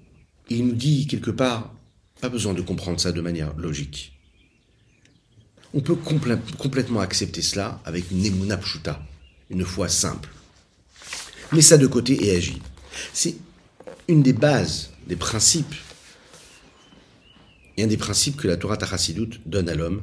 [0.49, 1.75] Il nous dit quelque part,
[2.20, 4.12] pas besoin de comprendre ça de manière logique.
[5.75, 9.03] On peut complètement accepter cela avec une emuna pshuta,
[9.51, 10.31] une foi simple.
[11.53, 12.62] Mets ça de côté et agis.
[13.12, 13.37] C'est
[14.09, 15.75] une des bases, des principes,
[17.77, 20.03] et un des principes que la Torah Tachasidut donne à l'homme,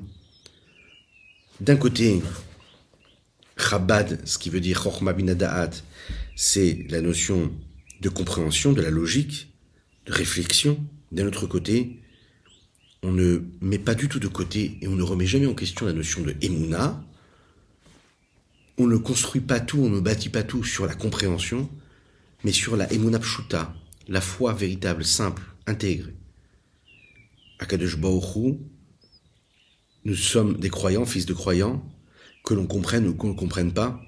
[1.62, 2.22] d'un côté,
[3.58, 5.72] Chabad, ce qui veut dire Chochma Binadaat,
[6.36, 7.52] c'est la notion
[8.02, 9.54] de compréhension, de la logique,
[10.06, 10.84] de réflexion.
[11.12, 12.00] D'un autre côté,
[13.04, 15.86] on ne met pas du tout de côté et on ne remet jamais en question
[15.86, 17.04] la notion de Emouna.
[18.78, 21.70] On ne construit pas tout, on ne bâtit pas tout sur la compréhension,
[22.44, 23.76] mais sur la Emouna Pshuta,
[24.08, 26.16] la foi véritable, simple, intégrée.
[27.60, 27.98] Akadosh
[30.06, 31.84] nous sommes des croyants, fils de croyants,
[32.44, 34.02] que l'on comprenne ou qu'on ne comprenne pas.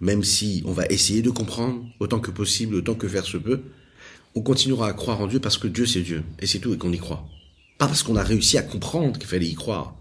[0.00, 3.62] même si on va essayer de comprendre autant que possible, autant que faire se peut,
[4.34, 6.78] on continuera à croire en Dieu parce que Dieu c'est Dieu, et c'est tout, et
[6.78, 7.26] qu'on y croit.
[7.78, 9.94] Pas parce qu'on a réussi à comprendre qu'il fallait y croire.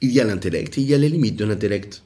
[0.00, 2.02] Il y a l'intellect et il y a les limites de l'intellect.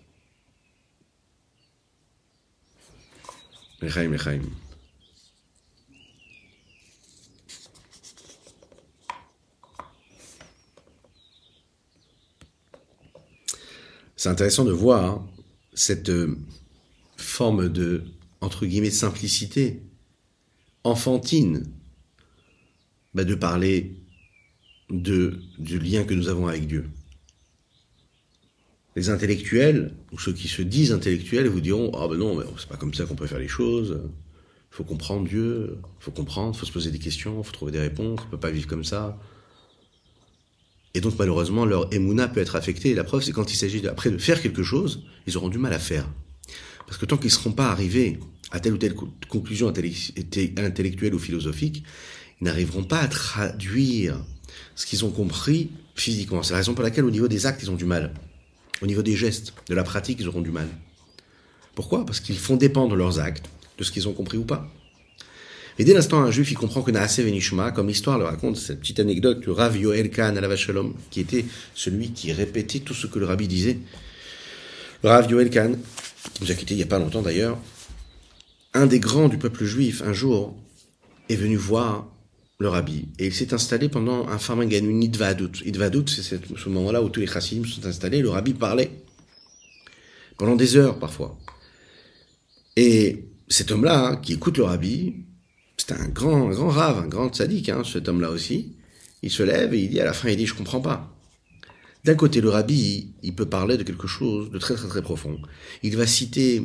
[14.16, 15.26] C'est intéressant de voir hein,
[15.74, 16.36] cette euh,
[17.16, 18.02] forme de,
[18.40, 19.82] entre guillemets, simplicité
[20.84, 21.64] enfantine
[23.14, 23.94] bah, de parler
[24.88, 26.88] du lien que nous avons avec Dieu.
[28.94, 32.76] Les intellectuels, ou ceux qui se disent intellectuels, vous diront Ah ben non, c'est pas
[32.76, 34.00] comme ça qu'on peut faire les choses.
[34.72, 37.52] Il faut comprendre Dieu, il faut comprendre, il faut se poser des questions, il faut
[37.52, 39.18] trouver des réponses, on peut pas vivre comme ça.
[40.96, 42.94] Et donc malheureusement, leur émouna peut être affectée.
[42.94, 45.74] La preuve, c'est quand il s'agit après de faire quelque chose, ils auront du mal
[45.74, 46.08] à faire.
[46.86, 48.18] Parce que tant qu'ils ne seront pas arrivés
[48.50, 48.94] à telle ou telle
[49.28, 51.84] conclusion intellectuelle ou philosophique,
[52.40, 54.24] ils n'arriveront pas à traduire
[54.74, 56.42] ce qu'ils ont compris physiquement.
[56.42, 58.14] C'est la raison pour laquelle au niveau des actes, ils ont du mal.
[58.80, 60.68] Au niveau des gestes, de la pratique, ils auront du mal.
[61.74, 62.06] Pourquoi?
[62.06, 64.72] Parce qu'ils font dépendre leurs actes de ce qu'ils ont compris ou pas.
[65.78, 68.80] Et dès l'instant, un juif, il comprend que Naase Venishma, comme l'histoire le raconte, cette
[68.80, 73.18] petite anecdote du Rav Yoel Khan Alavashalom, qui était celui qui répétait tout ce que
[73.18, 73.78] le rabbi disait.
[75.02, 75.72] Le Rav Yoel Khan,
[76.32, 77.58] qui nous a quittés il n'y a pas longtemps d'ailleurs,
[78.72, 80.56] un des grands du peuple juif, un jour,
[81.28, 82.08] est venu voir
[82.58, 83.08] le rabbi.
[83.18, 85.62] Et il s'est installé pendant un farmangan, une idvadut.
[85.66, 88.90] Idvadut, c'est ce moment-là où tous les chassidim sont installés, le rabbi parlait.
[90.38, 91.38] Pendant des heures, parfois.
[92.76, 95.26] Et cet homme-là, hein, qui écoute le rabbi,
[95.76, 98.74] c'est un grand, un grand rave, un grand sadique, hein, cet homme-là aussi.
[99.22, 101.12] Il se lève et il dit, à la fin, il dit, je comprends pas.
[102.04, 105.40] D'un côté, le rabbi, il peut parler de quelque chose de très très très profond.
[105.82, 106.62] Il va citer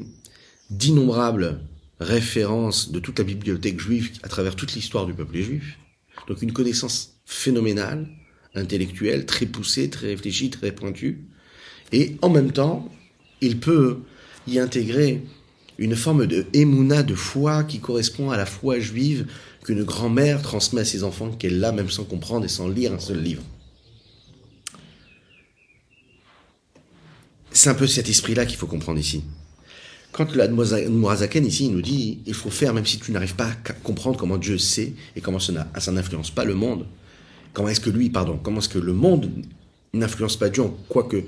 [0.70, 1.62] d'innombrables
[2.00, 5.78] références de toute la bibliothèque juive à travers toute l'histoire du peuple juif.
[6.28, 8.08] Donc une connaissance phénoménale,
[8.56, 11.26] intellectuelle, très poussée, très réfléchie, très pointue.
[11.92, 12.90] Et en même temps,
[13.42, 14.00] il peut
[14.48, 15.24] y intégrer
[15.82, 19.26] une forme de émouna, de foi qui correspond à la foi juive
[19.66, 23.00] qu'une grand-mère transmet à ses enfants, qu'elle l'a même sans comprendre et sans lire un
[23.00, 23.42] seul livre.
[27.52, 29.24] C'est un peu cet esprit-là qu'il faut comprendre ici.
[30.12, 34.18] Quand l'Admorazaken ici nous dit il faut faire même si tu n'arrives pas à comprendre
[34.18, 36.86] comment Dieu sait et comment ça n'influence pas le monde,
[37.54, 39.32] comment est-ce que lui, pardon, comment est-ce que le monde
[39.94, 41.24] n'influence pas Dieu en quoi que,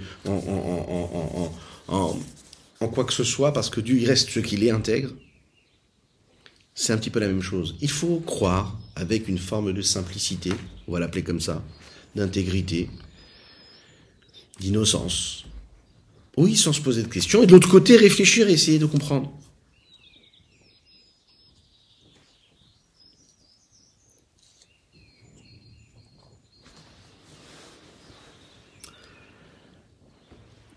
[2.80, 5.12] quoi que ce soit, parce que Dieu il reste ce qu'il est intègre,
[6.76, 7.76] c'est un petit peu la même chose.
[7.82, 10.52] Il faut croire avec une forme de simplicité,
[10.88, 11.64] on va l'appeler comme ça,
[12.16, 12.90] d'intégrité,
[14.60, 15.46] d'innocence.
[16.36, 19.32] Oui, sans se poser de questions, et de l'autre côté, réfléchir et essayer de comprendre.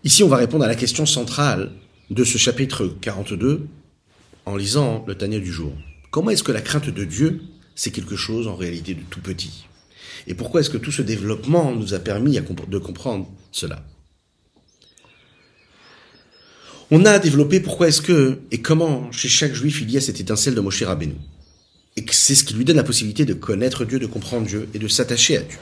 [0.03, 1.73] Ici, on va répondre à la question centrale
[2.09, 3.67] de ce chapitre 42
[4.45, 5.73] en lisant le Tania du jour.
[6.09, 7.41] Comment est-ce que la crainte de Dieu,
[7.75, 9.65] c'est quelque chose en réalité de tout petit?
[10.25, 13.85] Et pourquoi est-ce que tout ce développement nous a permis de comprendre cela?
[16.89, 20.21] On a développé pourquoi est-ce que et comment chez chaque juif il y a cette
[20.21, 21.15] étincelle de Moshe Rabbeinu.
[21.97, 24.79] Et c'est ce qui lui donne la possibilité de connaître Dieu, de comprendre Dieu et
[24.79, 25.57] de s'attacher à Dieu.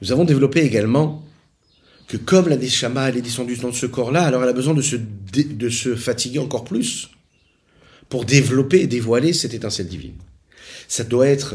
[0.00, 1.22] Nous avons développé également
[2.12, 4.96] que comme la Neshama est descendue dans ce corps-là, alors elle a besoin de se,
[4.96, 7.08] de se fatiguer encore plus
[8.10, 10.16] pour développer et dévoiler cette étincelle divine.
[10.88, 11.54] Ça doit être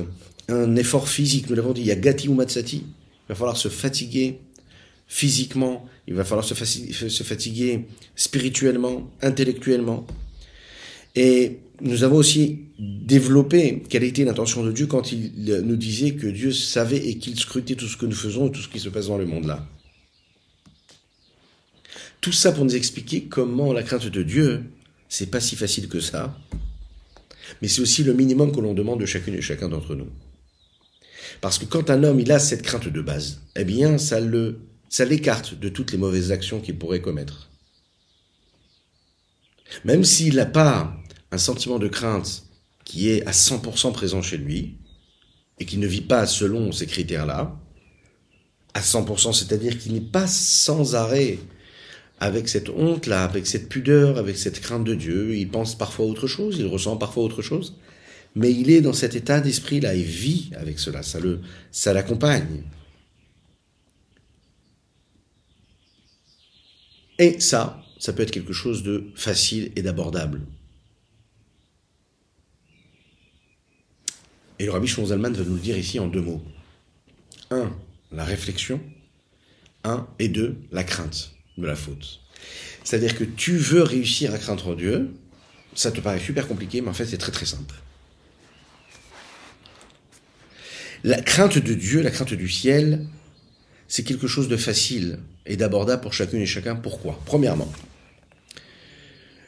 [0.49, 3.55] un effort physique, nous l'avons dit, il y a Gati ou Matsati, il va falloir
[3.55, 4.39] se fatiguer
[5.07, 10.07] physiquement, il va falloir se, fatiguer spirituellement, intellectuellement.
[11.15, 16.25] Et nous avons aussi développé quelle était l'intention de Dieu quand il nous disait que
[16.25, 19.05] Dieu savait et qu'il scrutait tout ce que nous faisons, tout ce qui se passe
[19.05, 19.67] dans le monde là.
[22.21, 24.63] Tout ça pour nous expliquer comment la crainte de Dieu,
[25.07, 26.37] c'est pas si facile que ça,
[27.61, 30.09] mais c'est aussi le minimum que l'on demande de chacune et chacun d'entre nous.
[31.41, 34.59] Parce que quand un homme il a cette crainte de base, eh bien ça le
[34.89, 37.49] ça l'écarte de toutes les mauvaises actions qu'il pourrait commettre.
[39.83, 40.95] Même s'il n'a pas
[41.31, 42.43] un sentiment de crainte
[42.85, 44.77] qui est à 100% présent chez lui
[45.59, 47.59] et qui ne vit pas selon ces critères-là,
[48.73, 51.37] à 100%, c'est-à-dire qu'il n'est pas sans arrêt
[52.19, 55.35] avec cette honte-là, avec cette pudeur, avec cette crainte de Dieu.
[55.35, 57.75] Il pense parfois autre chose, il ressent parfois autre chose,
[58.35, 62.63] mais il est dans cet état d'esprit-là et vit avec cela, ça le, ça l'accompagne.
[67.19, 70.41] Et ça, ça peut être quelque chose de facile et d'abordable.
[74.59, 76.41] Et le rabbi Zalman va nous le dire ici en deux mots.
[77.51, 77.71] Un,
[78.11, 78.81] la réflexion.
[79.83, 82.21] Un, et deux, la crainte de la faute.
[82.83, 85.13] C'est-à-dire que tu veux réussir à craindre Dieu,
[85.73, 87.75] ça te paraît super compliqué, mais en fait c'est très très simple.
[91.03, 93.05] La crainte de Dieu, la crainte du ciel,
[93.87, 96.75] c'est quelque chose de facile et d'abordable pour chacune et chacun.
[96.75, 97.19] Pourquoi?
[97.25, 97.71] Premièrement,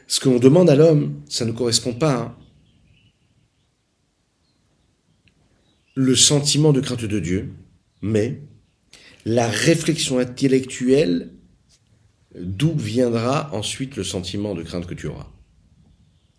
[0.06, 2.36] ce qu'on demande à l'homme, ça ne correspond pas à
[5.94, 7.52] le sentiment de crainte de Dieu,
[8.00, 8.40] mais
[9.24, 11.30] la réflexion intellectuelle
[12.34, 15.26] d'où viendra ensuite le sentiment de crainte que tu auras.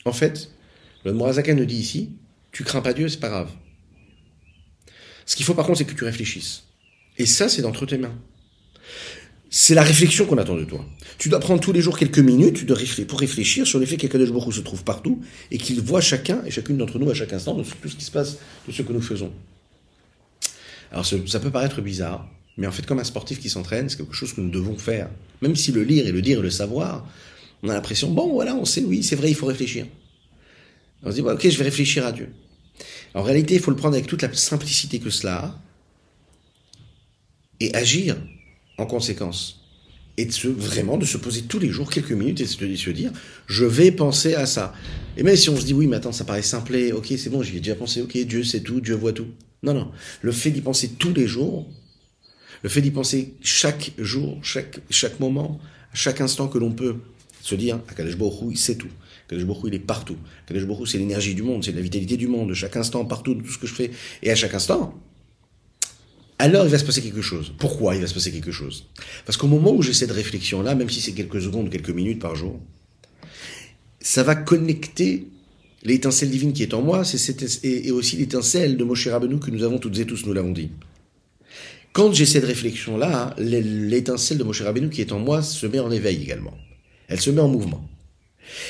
[0.06, 0.52] En fait,
[1.06, 2.18] le Morazaka nous dit ici,
[2.52, 3.52] tu crains pas Dieu, c'est pas grave.
[5.26, 6.64] Ce qu'il faut par contre, c'est que tu réfléchisses.
[7.18, 8.18] Et ça, c'est d'entre tes mains.
[9.50, 10.86] C'est la réflexion qu'on attend de toi.
[11.18, 12.66] Tu dois prendre tous les jours quelques minutes
[13.06, 16.52] pour réfléchir sur le fait qu'Akadosh Baruch se trouve partout et qu'il voit chacun et
[16.52, 18.94] chacune d'entre nous à chaque instant de tout ce qui se passe, de ce que
[18.94, 19.34] nous faisons.
[20.92, 24.14] Alors ça peut paraître bizarre, mais en fait comme un sportif qui s'entraîne, c'est quelque
[24.14, 25.10] chose que nous devons faire.
[25.42, 27.08] Même si le lire et le dire et le savoir,
[27.64, 29.86] on a l'impression, bon voilà, on sait, oui, c'est vrai, il faut réfléchir.
[31.04, 32.30] On se dit, ok, je vais réfléchir à Dieu.
[33.14, 35.60] En réalité, il faut le prendre avec toute la simplicité que cela a
[37.60, 38.18] et agir
[38.78, 39.60] en conséquence.
[40.18, 43.12] Et de vraiment de se poser tous les jours quelques minutes et se dire,
[43.48, 44.74] je vais penser à ça.
[45.18, 47.42] Et même si on se dit, oui, mais attends, ça paraît simple, ok, c'est bon,
[47.42, 49.28] j'y ai déjà pensé, ok, Dieu sait tout, Dieu voit tout.
[49.64, 49.92] Non, non.
[50.22, 51.68] Le fait d'y penser tous les jours,
[52.64, 55.60] le fait d'y penser chaque jour, chaque, chaque moment,
[55.94, 56.96] chaque instant que l'on peut,
[57.42, 58.90] se dire, Akadosh Baruch il sait tout.
[59.28, 60.18] Kadosh Baruch il est partout.
[60.48, 63.34] Kadosh Baruch c'est l'énergie du monde, c'est la vitalité du monde, de chaque instant, partout,
[63.34, 64.94] de tout ce que je fais, et à chaque instant.
[66.38, 67.54] Alors il va se passer quelque chose.
[67.60, 68.88] Pourquoi il va se passer quelque chose?
[69.26, 72.36] Parce qu'au moment où j'ai cette réflexion-là, même si c'est quelques secondes, quelques minutes par
[72.36, 72.60] jour,
[74.00, 75.28] ça va connecter
[75.84, 79.64] l'étincelle divine qui est en moi, c'est et, aussi l'étincelle de Moshe Rabbeinu que nous
[79.64, 80.72] avons toutes et tous, nous l'avons dit.
[81.94, 85.92] Quand j'ai cette réflexion-là, l'étincelle de Moshe Rabbeinu qui est en moi se met en
[85.92, 86.58] éveil également.
[87.10, 87.86] Elle se met en mouvement.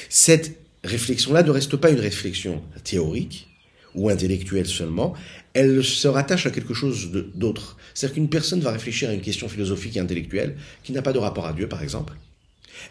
[0.09, 3.47] Cette réflexion-là ne reste pas une réflexion théorique
[3.93, 5.13] ou intellectuelle seulement,
[5.53, 7.77] elle se rattache à quelque chose d'autre.
[7.93, 11.19] C'est-à-dire qu'une personne va réfléchir à une question philosophique et intellectuelle qui n'a pas de
[11.19, 12.13] rapport à Dieu, par exemple.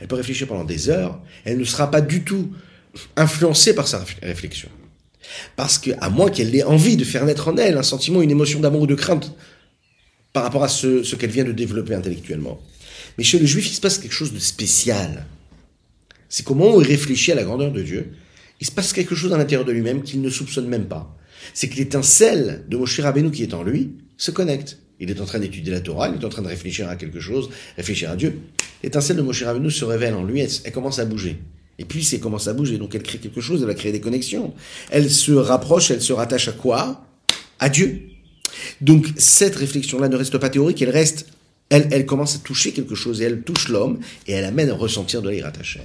[0.01, 2.53] Elle peut réfléchir pendant des heures, elle ne sera pas du tout
[3.17, 4.69] influencée par sa réflexion.
[5.57, 8.31] Parce que, à moins qu'elle ait envie de faire naître en elle un sentiment, une
[8.31, 9.35] émotion d'amour ou de crainte
[10.33, 12.61] par rapport à ce, ce qu'elle vient de développer intellectuellement.
[13.19, 15.27] Mais chez le juif, il se passe quelque chose de spécial
[16.31, 18.13] c'est qu'au moment où il réfléchit à la grandeur de Dieu,
[18.61, 21.15] il se passe quelque chose à l'intérieur de lui-même qu'il ne soupçonne même pas.
[21.53, 24.79] C'est que l'étincelle de Moshe Rabbeinu qui est en lui se connecte.
[25.01, 27.21] Il est en train d'étudier la Torah, il est en train de réfléchir à quelque
[27.21, 28.39] chose, réfléchir à Dieu.
[28.83, 31.39] L'étincelle de Moshe Rabbeinu se révèle en lui, elle, commence à bouger.
[31.79, 34.01] Et puis, elle commence à bouger, donc elle crée quelque chose, elle va créer des
[34.01, 34.55] connexions.
[34.91, 37.05] Elle se rapproche, elle se rattache à quoi?
[37.59, 38.10] À Dieu.
[38.81, 41.27] Donc, cette réflexion-là ne reste pas théorique, elle reste,
[41.69, 45.23] elle, commence à toucher quelque chose, et elle touche l'homme, et elle amène à ressentir
[45.23, 45.83] de l'irattachel.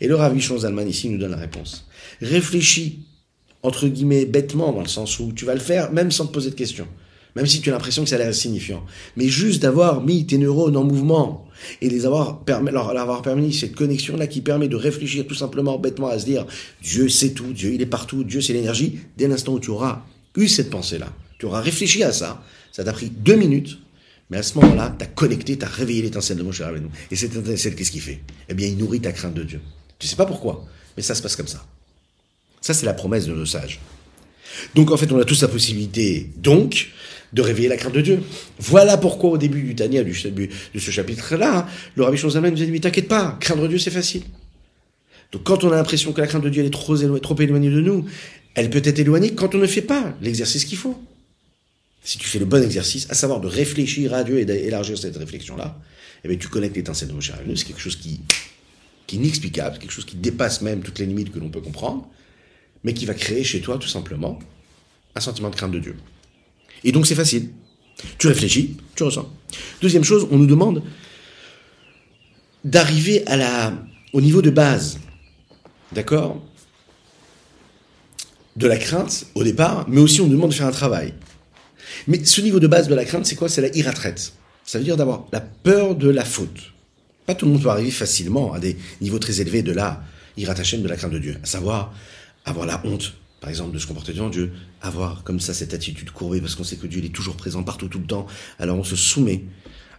[0.00, 1.88] Et le Rav Zalman ici nous donne la réponse.
[2.20, 3.00] Réfléchis,
[3.62, 6.50] entre guillemets, bêtement, dans le sens où tu vas le faire même sans te poser
[6.50, 6.86] de questions.
[7.36, 8.84] Même si tu as l'impression que ça a l'air signifiant.
[9.16, 11.46] Mais juste d'avoir mis tes neurones en mouvement
[11.80, 15.78] et les avoir permis, leur avoir permis cette connexion-là qui permet de réfléchir tout simplement
[15.78, 16.46] bêtement à se dire
[16.82, 18.98] Dieu sait tout, Dieu il est partout, Dieu c'est l'énergie.
[19.16, 20.04] Dès l'instant où tu auras
[20.36, 23.78] eu cette pensée-là, tu auras réfléchi à ça, ça t'a pris deux minutes,
[24.30, 26.90] mais à ce moment-là, tu as connecté, tu as réveillé l'étincelle de cher nous.
[27.10, 28.20] Et cette étincelle, qu'est-ce qu'il fait?
[28.48, 29.60] Eh bien, il nourrit ta crainte de Dieu.
[29.98, 31.64] Tu sais pas pourquoi, mais ça se passe comme ça.
[32.60, 33.80] Ça, c'est la promesse de nos sages.
[34.74, 36.90] Donc, en fait, on a tous la possibilité, donc,
[37.32, 38.22] de réveiller la crainte de Dieu.
[38.58, 42.64] Voilà pourquoi, au début du Tania, du, de ce chapitre-là, le Rabbi Shonzaman nous a
[42.64, 44.22] dit, mais t'inquiète pas, craindre Dieu, c'est facile.
[45.32, 47.80] Donc, quand on a l'impression que la crainte de Dieu est trop, trop éloignée de
[47.80, 48.06] nous,
[48.54, 51.00] elle peut être éloignée quand on ne fait pas l'exercice qu'il faut.
[52.08, 55.18] Si tu fais le bon exercice, à savoir de réfléchir à Dieu et d'élargir cette
[55.18, 55.78] réflexion-là,
[56.24, 58.22] eh tu connectes l'étincelle de Moshe C'est quelque chose qui
[59.06, 62.08] est inexplicable, quelque chose qui dépasse même toutes les limites que l'on peut comprendre,
[62.82, 64.38] mais qui va créer chez toi tout simplement
[65.16, 65.96] un sentiment de crainte de Dieu.
[66.82, 67.50] Et donc c'est facile.
[68.16, 69.30] Tu réfléchis, tu ressens.
[69.82, 70.82] Deuxième chose, on nous demande
[72.64, 73.22] d'arriver
[74.14, 74.98] au niveau de base,
[75.92, 76.42] d'accord
[78.56, 81.12] De la crainte au départ, mais aussi on nous demande de faire un travail.
[82.06, 83.48] Mais ce niveau de base de la crainte, c'est quoi?
[83.48, 84.32] C'est la iratraite.
[84.64, 86.72] Ça veut dire d'avoir la peur de la faute.
[87.26, 90.02] Pas tout le monde peut arriver facilement à des niveaux très élevés de la
[90.36, 91.36] irratachem, de la crainte de Dieu.
[91.42, 91.94] À savoir,
[92.44, 94.52] avoir la honte, par exemple, de se comporter devant Dieu.
[94.80, 97.88] Avoir comme ça cette attitude courbée parce qu'on sait que Dieu est toujours présent partout,
[97.88, 98.26] tout le temps.
[98.58, 99.44] Alors on se soumet.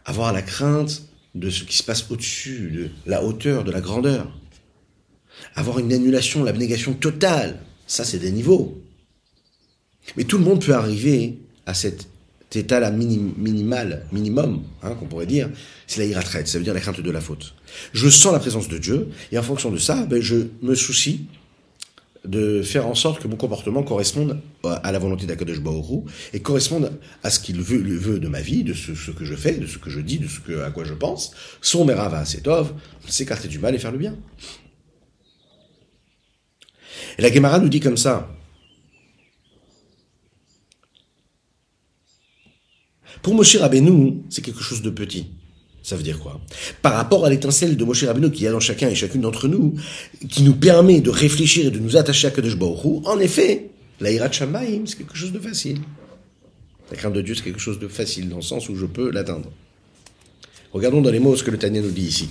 [0.05, 1.03] Avoir la crainte
[1.35, 4.31] de ce qui se passe au-dessus, de la hauteur, de la grandeur.
[5.55, 8.81] Avoir une annulation, l'abnégation totale, ça c'est des niveaux.
[10.17, 11.39] Mais tout le monde peut arriver
[11.69, 12.07] à cet
[12.55, 15.49] état-là minimal, minimum, hein, qu'on pourrait dire,
[15.85, 17.53] c'est la iratraite, ça veut dire la crainte de la faute.
[17.93, 21.27] Je sens la présence de Dieu, et en fonction de ça, ben, je me soucie
[22.25, 26.01] de faire en sorte que mon comportement corresponde à la volonté d'Akadosh Baoru
[26.33, 26.91] et corresponde
[27.23, 29.77] à ce qu'il veut, veut de ma vie, de ce, que je fais, de ce
[29.77, 31.31] que je dis, de ce que, à quoi je pense.
[31.61, 32.73] Son merava setov,
[33.07, 34.17] s'écarter du mal et faire le bien.
[37.17, 38.29] Et la Gemara nous dit comme ça.
[43.21, 45.27] Pour Moshe Rabbeinu, c'est quelque chose de petit.
[45.83, 46.39] Ça veut dire quoi?
[46.81, 49.47] Par rapport à l'étincelle de Moshe Rabbeinu qui y a dans chacun et chacune d'entre
[49.47, 49.75] nous,
[50.29, 54.31] qui nous permet de réfléchir et de nous attacher à Kadosh Baruch en effet, l'Aïrat
[54.31, 55.79] Shamaim, c'est quelque chose de facile.
[56.91, 59.11] La crainte de Dieu, c'est quelque chose de facile, dans le sens où je peux
[59.11, 59.51] l'atteindre.
[60.73, 62.29] Regardons dans les mots ce que le Tanya nous dit ici.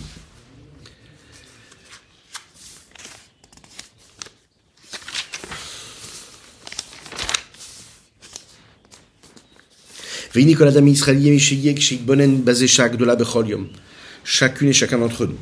[14.24, 15.38] Chacune et chacun d'entre nous,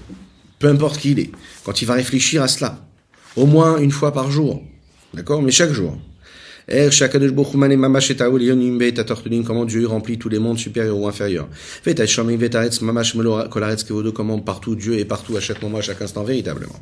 [0.59, 1.31] peu importe qui il est,
[1.65, 2.87] quand il va réfléchir à cela,
[3.35, 4.63] au moins une fois par jour,
[5.13, 5.99] d'accord, mais chaque jour.
[9.47, 11.49] Comment Dieu remplit tous les mondes supérieurs ou inférieurs.
[14.15, 16.75] Comment partout Dieu est partout à chaque moment, à chaque instant, véritablement.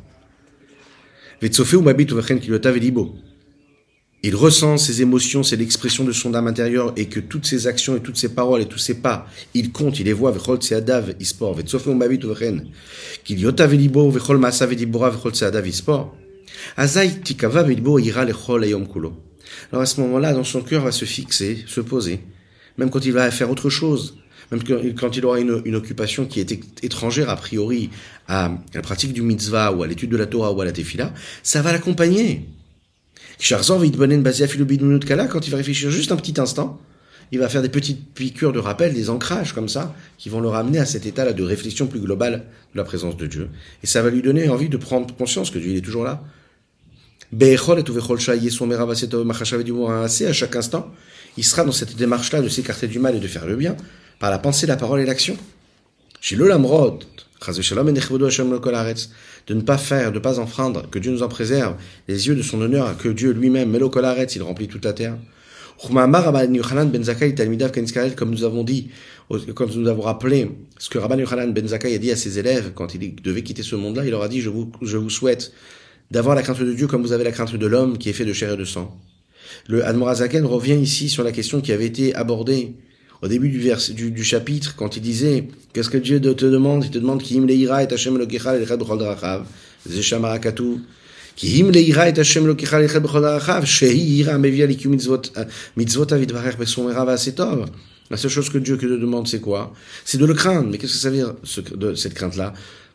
[4.23, 7.95] Il ressent ses émotions, c'est l'expression de son âme intérieure et que toutes ses actions
[7.95, 11.15] et toutes ses paroles et tous ses pas, il compte, il les voit, vechol tseadav
[11.19, 12.67] ispor, vetsofeu mabit uvren,
[13.23, 16.15] qu'il yota velibo, vechol vechol tseadav ispor.
[16.75, 19.13] Azai tikava velibo ira lechol ayom kulo.
[19.71, 22.21] Alors à ce moment-là, dans son cœur va se fixer, se poser,
[22.79, 24.17] même quand il va faire autre chose,
[24.51, 24.61] même
[24.95, 27.89] quand il aura une, une occupation qui est étrangère a priori
[28.27, 31.13] à la pratique du mitzvah ou à l'étude de la Torah ou à la tefila,
[31.43, 32.47] ça va l'accompagner.
[33.39, 33.59] Quand
[35.47, 36.79] il va réfléchir juste un petit instant,
[37.31, 40.47] il va faire des petites piqûres de rappel, des ancrages comme ça, qui vont le
[40.47, 43.49] ramener à cet état-là de réflexion plus globale de la présence de Dieu.
[43.83, 46.23] Et ça va lui donner envie de prendre conscience que Dieu il est toujours là.
[47.33, 47.57] À
[50.33, 50.91] chaque instant,
[51.37, 53.75] il sera dans cette démarche-là de s'écarter du mal et de faire le bien,
[54.19, 55.35] par la pensée, la parole et l'action
[59.47, 61.75] de ne pas faire, de ne pas enfreindre, que Dieu nous en préserve,
[62.07, 65.17] les yeux de son honneur, que Dieu lui-même, Melo il remplit toute la terre.
[65.91, 66.23] Ben
[68.15, 68.89] comme nous avons dit,
[69.53, 70.49] quand nous avons rappelé
[70.79, 73.61] ce que Rabban Yochanan Ben Zakai a dit à ses élèves quand il devait quitter
[73.61, 75.51] ce monde-là, il leur a dit, je vous, je vous souhaite
[76.09, 78.25] d'avoir la crainte de Dieu comme vous avez la crainte de l'homme qui est fait
[78.25, 78.99] de chair et de sang.
[79.67, 82.73] Le Admorazaken revient ici sur la question qui avait été abordée
[83.25, 86.85] au début du, chapitre, quand il disait, qu'est-ce que Dieu te demande?
[86.85, 89.45] Il te demande, Ki im leira et Hashem lokechal el b'chol darachav.
[89.89, 90.81] C'est shamara katu.
[91.35, 93.65] Ki im leira et Hashem b'chol darachav.
[93.65, 95.33] Shehi ira mevia mitzvot,
[95.75, 97.65] mitzvot avid v'asetov.
[98.11, 99.73] La seule chose que Dieu te demande, c'est quoi?
[100.05, 100.69] C'est de le craindre.
[100.69, 101.33] Mais qu'est-ce que ça veut dire,
[101.75, 102.53] de, cette crainte-là?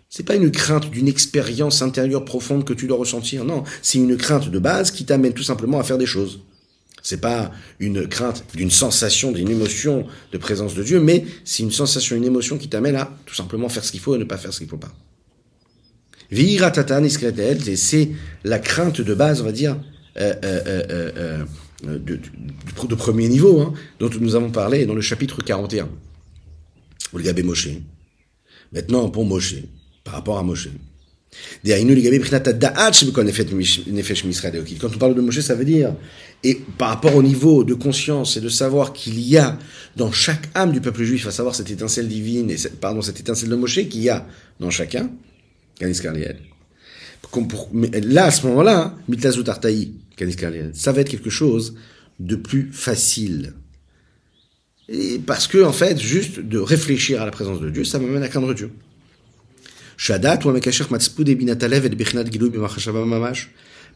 [0.09, 3.65] C'est pas une crainte d'une expérience intérieure profonde que tu dois ressentir, non.
[3.83, 6.39] C'est une crainte de base qui t'amène tout simplement à faire des choses.
[7.03, 11.73] C'est pas une crainte d'une sensation, d'une émotion de présence de Dieu, mais c'est une
[11.73, 14.37] sensation, une émotion qui t'amène à tout simplement faire ce qu'il faut et ne pas
[14.37, 14.93] faire ce qu'il faut pas.
[17.69, 18.11] et c'est
[18.45, 19.77] la crainte de base, on va dire,
[20.17, 21.45] euh, euh,
[21.87, 25.89] euh, de, premier niveau, hein, dont nous avons parlé dans le chapitre 41.
[27.17, 27.69] Gabé Moshe.
[28.73, 29.57] Maintenant, pour Moshe,
[30.05, 30.69] par rapport à Moshe.
[31.65, 31.75] Quand
[34.95, 35.95] on parle de Moshe, ça veut dire,
[36.43, 39.59] et par rapport au niveau de conscience et de savoir qu'il y a
[39.97, 43.49] dans chaque âme du peuple juif, à savoir cette étincelle divine, et pardon, cette étincelle
[43.49, 44.27] de Moshe qu'il y a
[44.59, 45.11] dans chacun,
[47.93, 48.97] là, à ce moment-là,
[50.73, 51.75] ça va être quelque chose
[52.19, 53.55] de plus facile.
[55.27, 58.29] Parce que, en fait, juste de réfléchir à la présence de Dieu, ça m'amène à
[58.29, 58.71] craindre Dieu.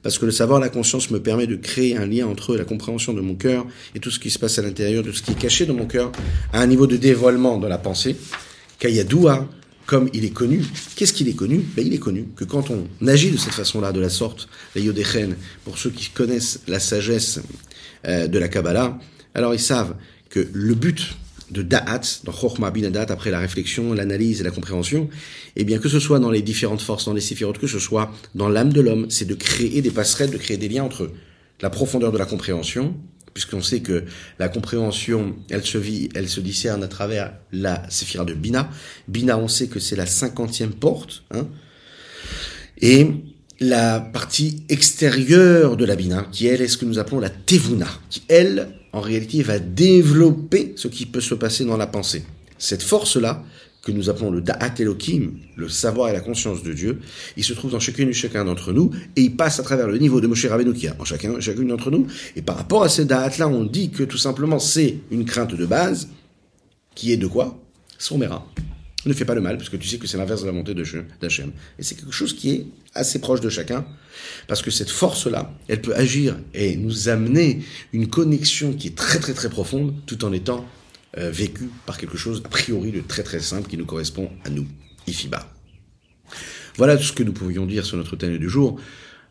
[0.02, 3.14] Parce que le savoir, la conscience me permet de créer un lien entre la compréhension
[3.14, 5.38] de mon cœur et tout ce qui se passe à l'intérieur, de ce qui est
[5.38, 6.12] caché dans mon cœur,
[6.52, 8.16] à un niveau de dévoilement dans la pensée.
[8.80, 9.48] Kayadoua,
[9.86, 10.62] comme il est connu,
[10.94, 11.64] qu'est-ce qu'il est connu?
[11.74, 14.82] Ben, Il est connu que quand on agit de cette façon-là, de la sorte, la
[14.82, 17.40] Yodéchen, pour ceux qui connaissent la sagesse
[18.06, 18.98] euh, de la Kabbalah,
[19.34, 19.94] alors ils savent
[20.28, 21.16] que le but
[21.50, 25.08] de da'at, dans Chokhmah bin après la réflexion, l'analyse et la compréhension,
[25.56, 28.12] eh bien que ce soit dans les différentes forces, dans les séphirotes, que ce soit
[28.34, 31.10] dans l'âme de l'homme, c'est de créer des passerelles, de créer des liens entre
[31.60, 32.94] la profondeur de la compréhension
[33.34, 34.04] puisqu'on sait que
[34.38, 38.70] la compréhension, elle se vit, elle se discerne à travers la séphira de Bina.
[39.08, 41.48] Bina, on sait que c'est la cinquantième porte, hein,
[42.80, 43.08] et
[43.60, 47.88] la partie extérieure de la Bina, qui elle est ce que nous appelons la Tevuna,
[48.08, 52.24] qui elle, en réalité, va développer ce qui peut se passer dans la pensée.
[52.58, 53.42] Cette force-là,
[53.82, 57.00] que nous appelons le Da'at Elohim, le savoir et la conscience de Dieu,
[57.36, 59.98] il se trouve dans chacune et chacun d'entre nous, et il passe à travers le
[59.98, 62.88] niveau de Moshe Rabbeinu qui a en chacun, chacune d'entre nous, et par rapport à
[62.88, 66.08] ce Da'at-là, on dit que tout simplement c'est une crainte de base,
[66.94, 67.58] qui est de quoi?
[67.98, 68.18] Son.
[69.06, 70.74] Ne fais pas le mal, parce que tu sais que c'est l'inverse de la montée
[70.74, 71.52] d'Hachem.
[71.78, 73.84] Et c'est quelque chose qui est assez proche de chacun,
[74.48, 79.18] parce que cette force-là, elle peut agir et nous amener une connexion qui est très
[79.18, 80.66] très très profonde, tout en étant
[81.18, 84.50] euh, vécu par quelque chose a priori de très très simple qui nous correspond à
[84.50, 84.66] nous,
[85.06, 85.50] Ifiba.
[86.76, 88.80] Voilà tout ce que nous pouvions dire sur notre thème du jour,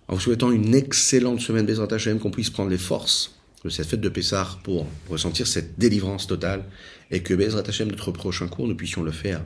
[0.07, 3.87] en vous souhaitant une excellente semaine Bezrat Hashem, qu'on puisse prendre les forces de cette
[3.87, 6.63] fête de Pessah pour ressentir cette délivrance totale,
[7.11, 9.41] et que Bezrat Hashem, notre prochain cours, nous puissions le faire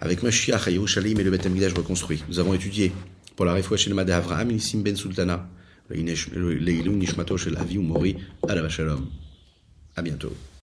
[0.00, 2.22] avec Mashiach, Shalim et le Beth Amikdash reconstruit.
[2.28, 2.92] Nous avons étudié
[3.36, 5.48] pour la réfoua chez le Madé Avraham, Nissim Ben Sultana,
[5.90, 5.96] le
[6.90, 8.16] Nishmato chez Avi Mori,
[8.46, 8.62] la
[9.96, 10.32] À bientôt.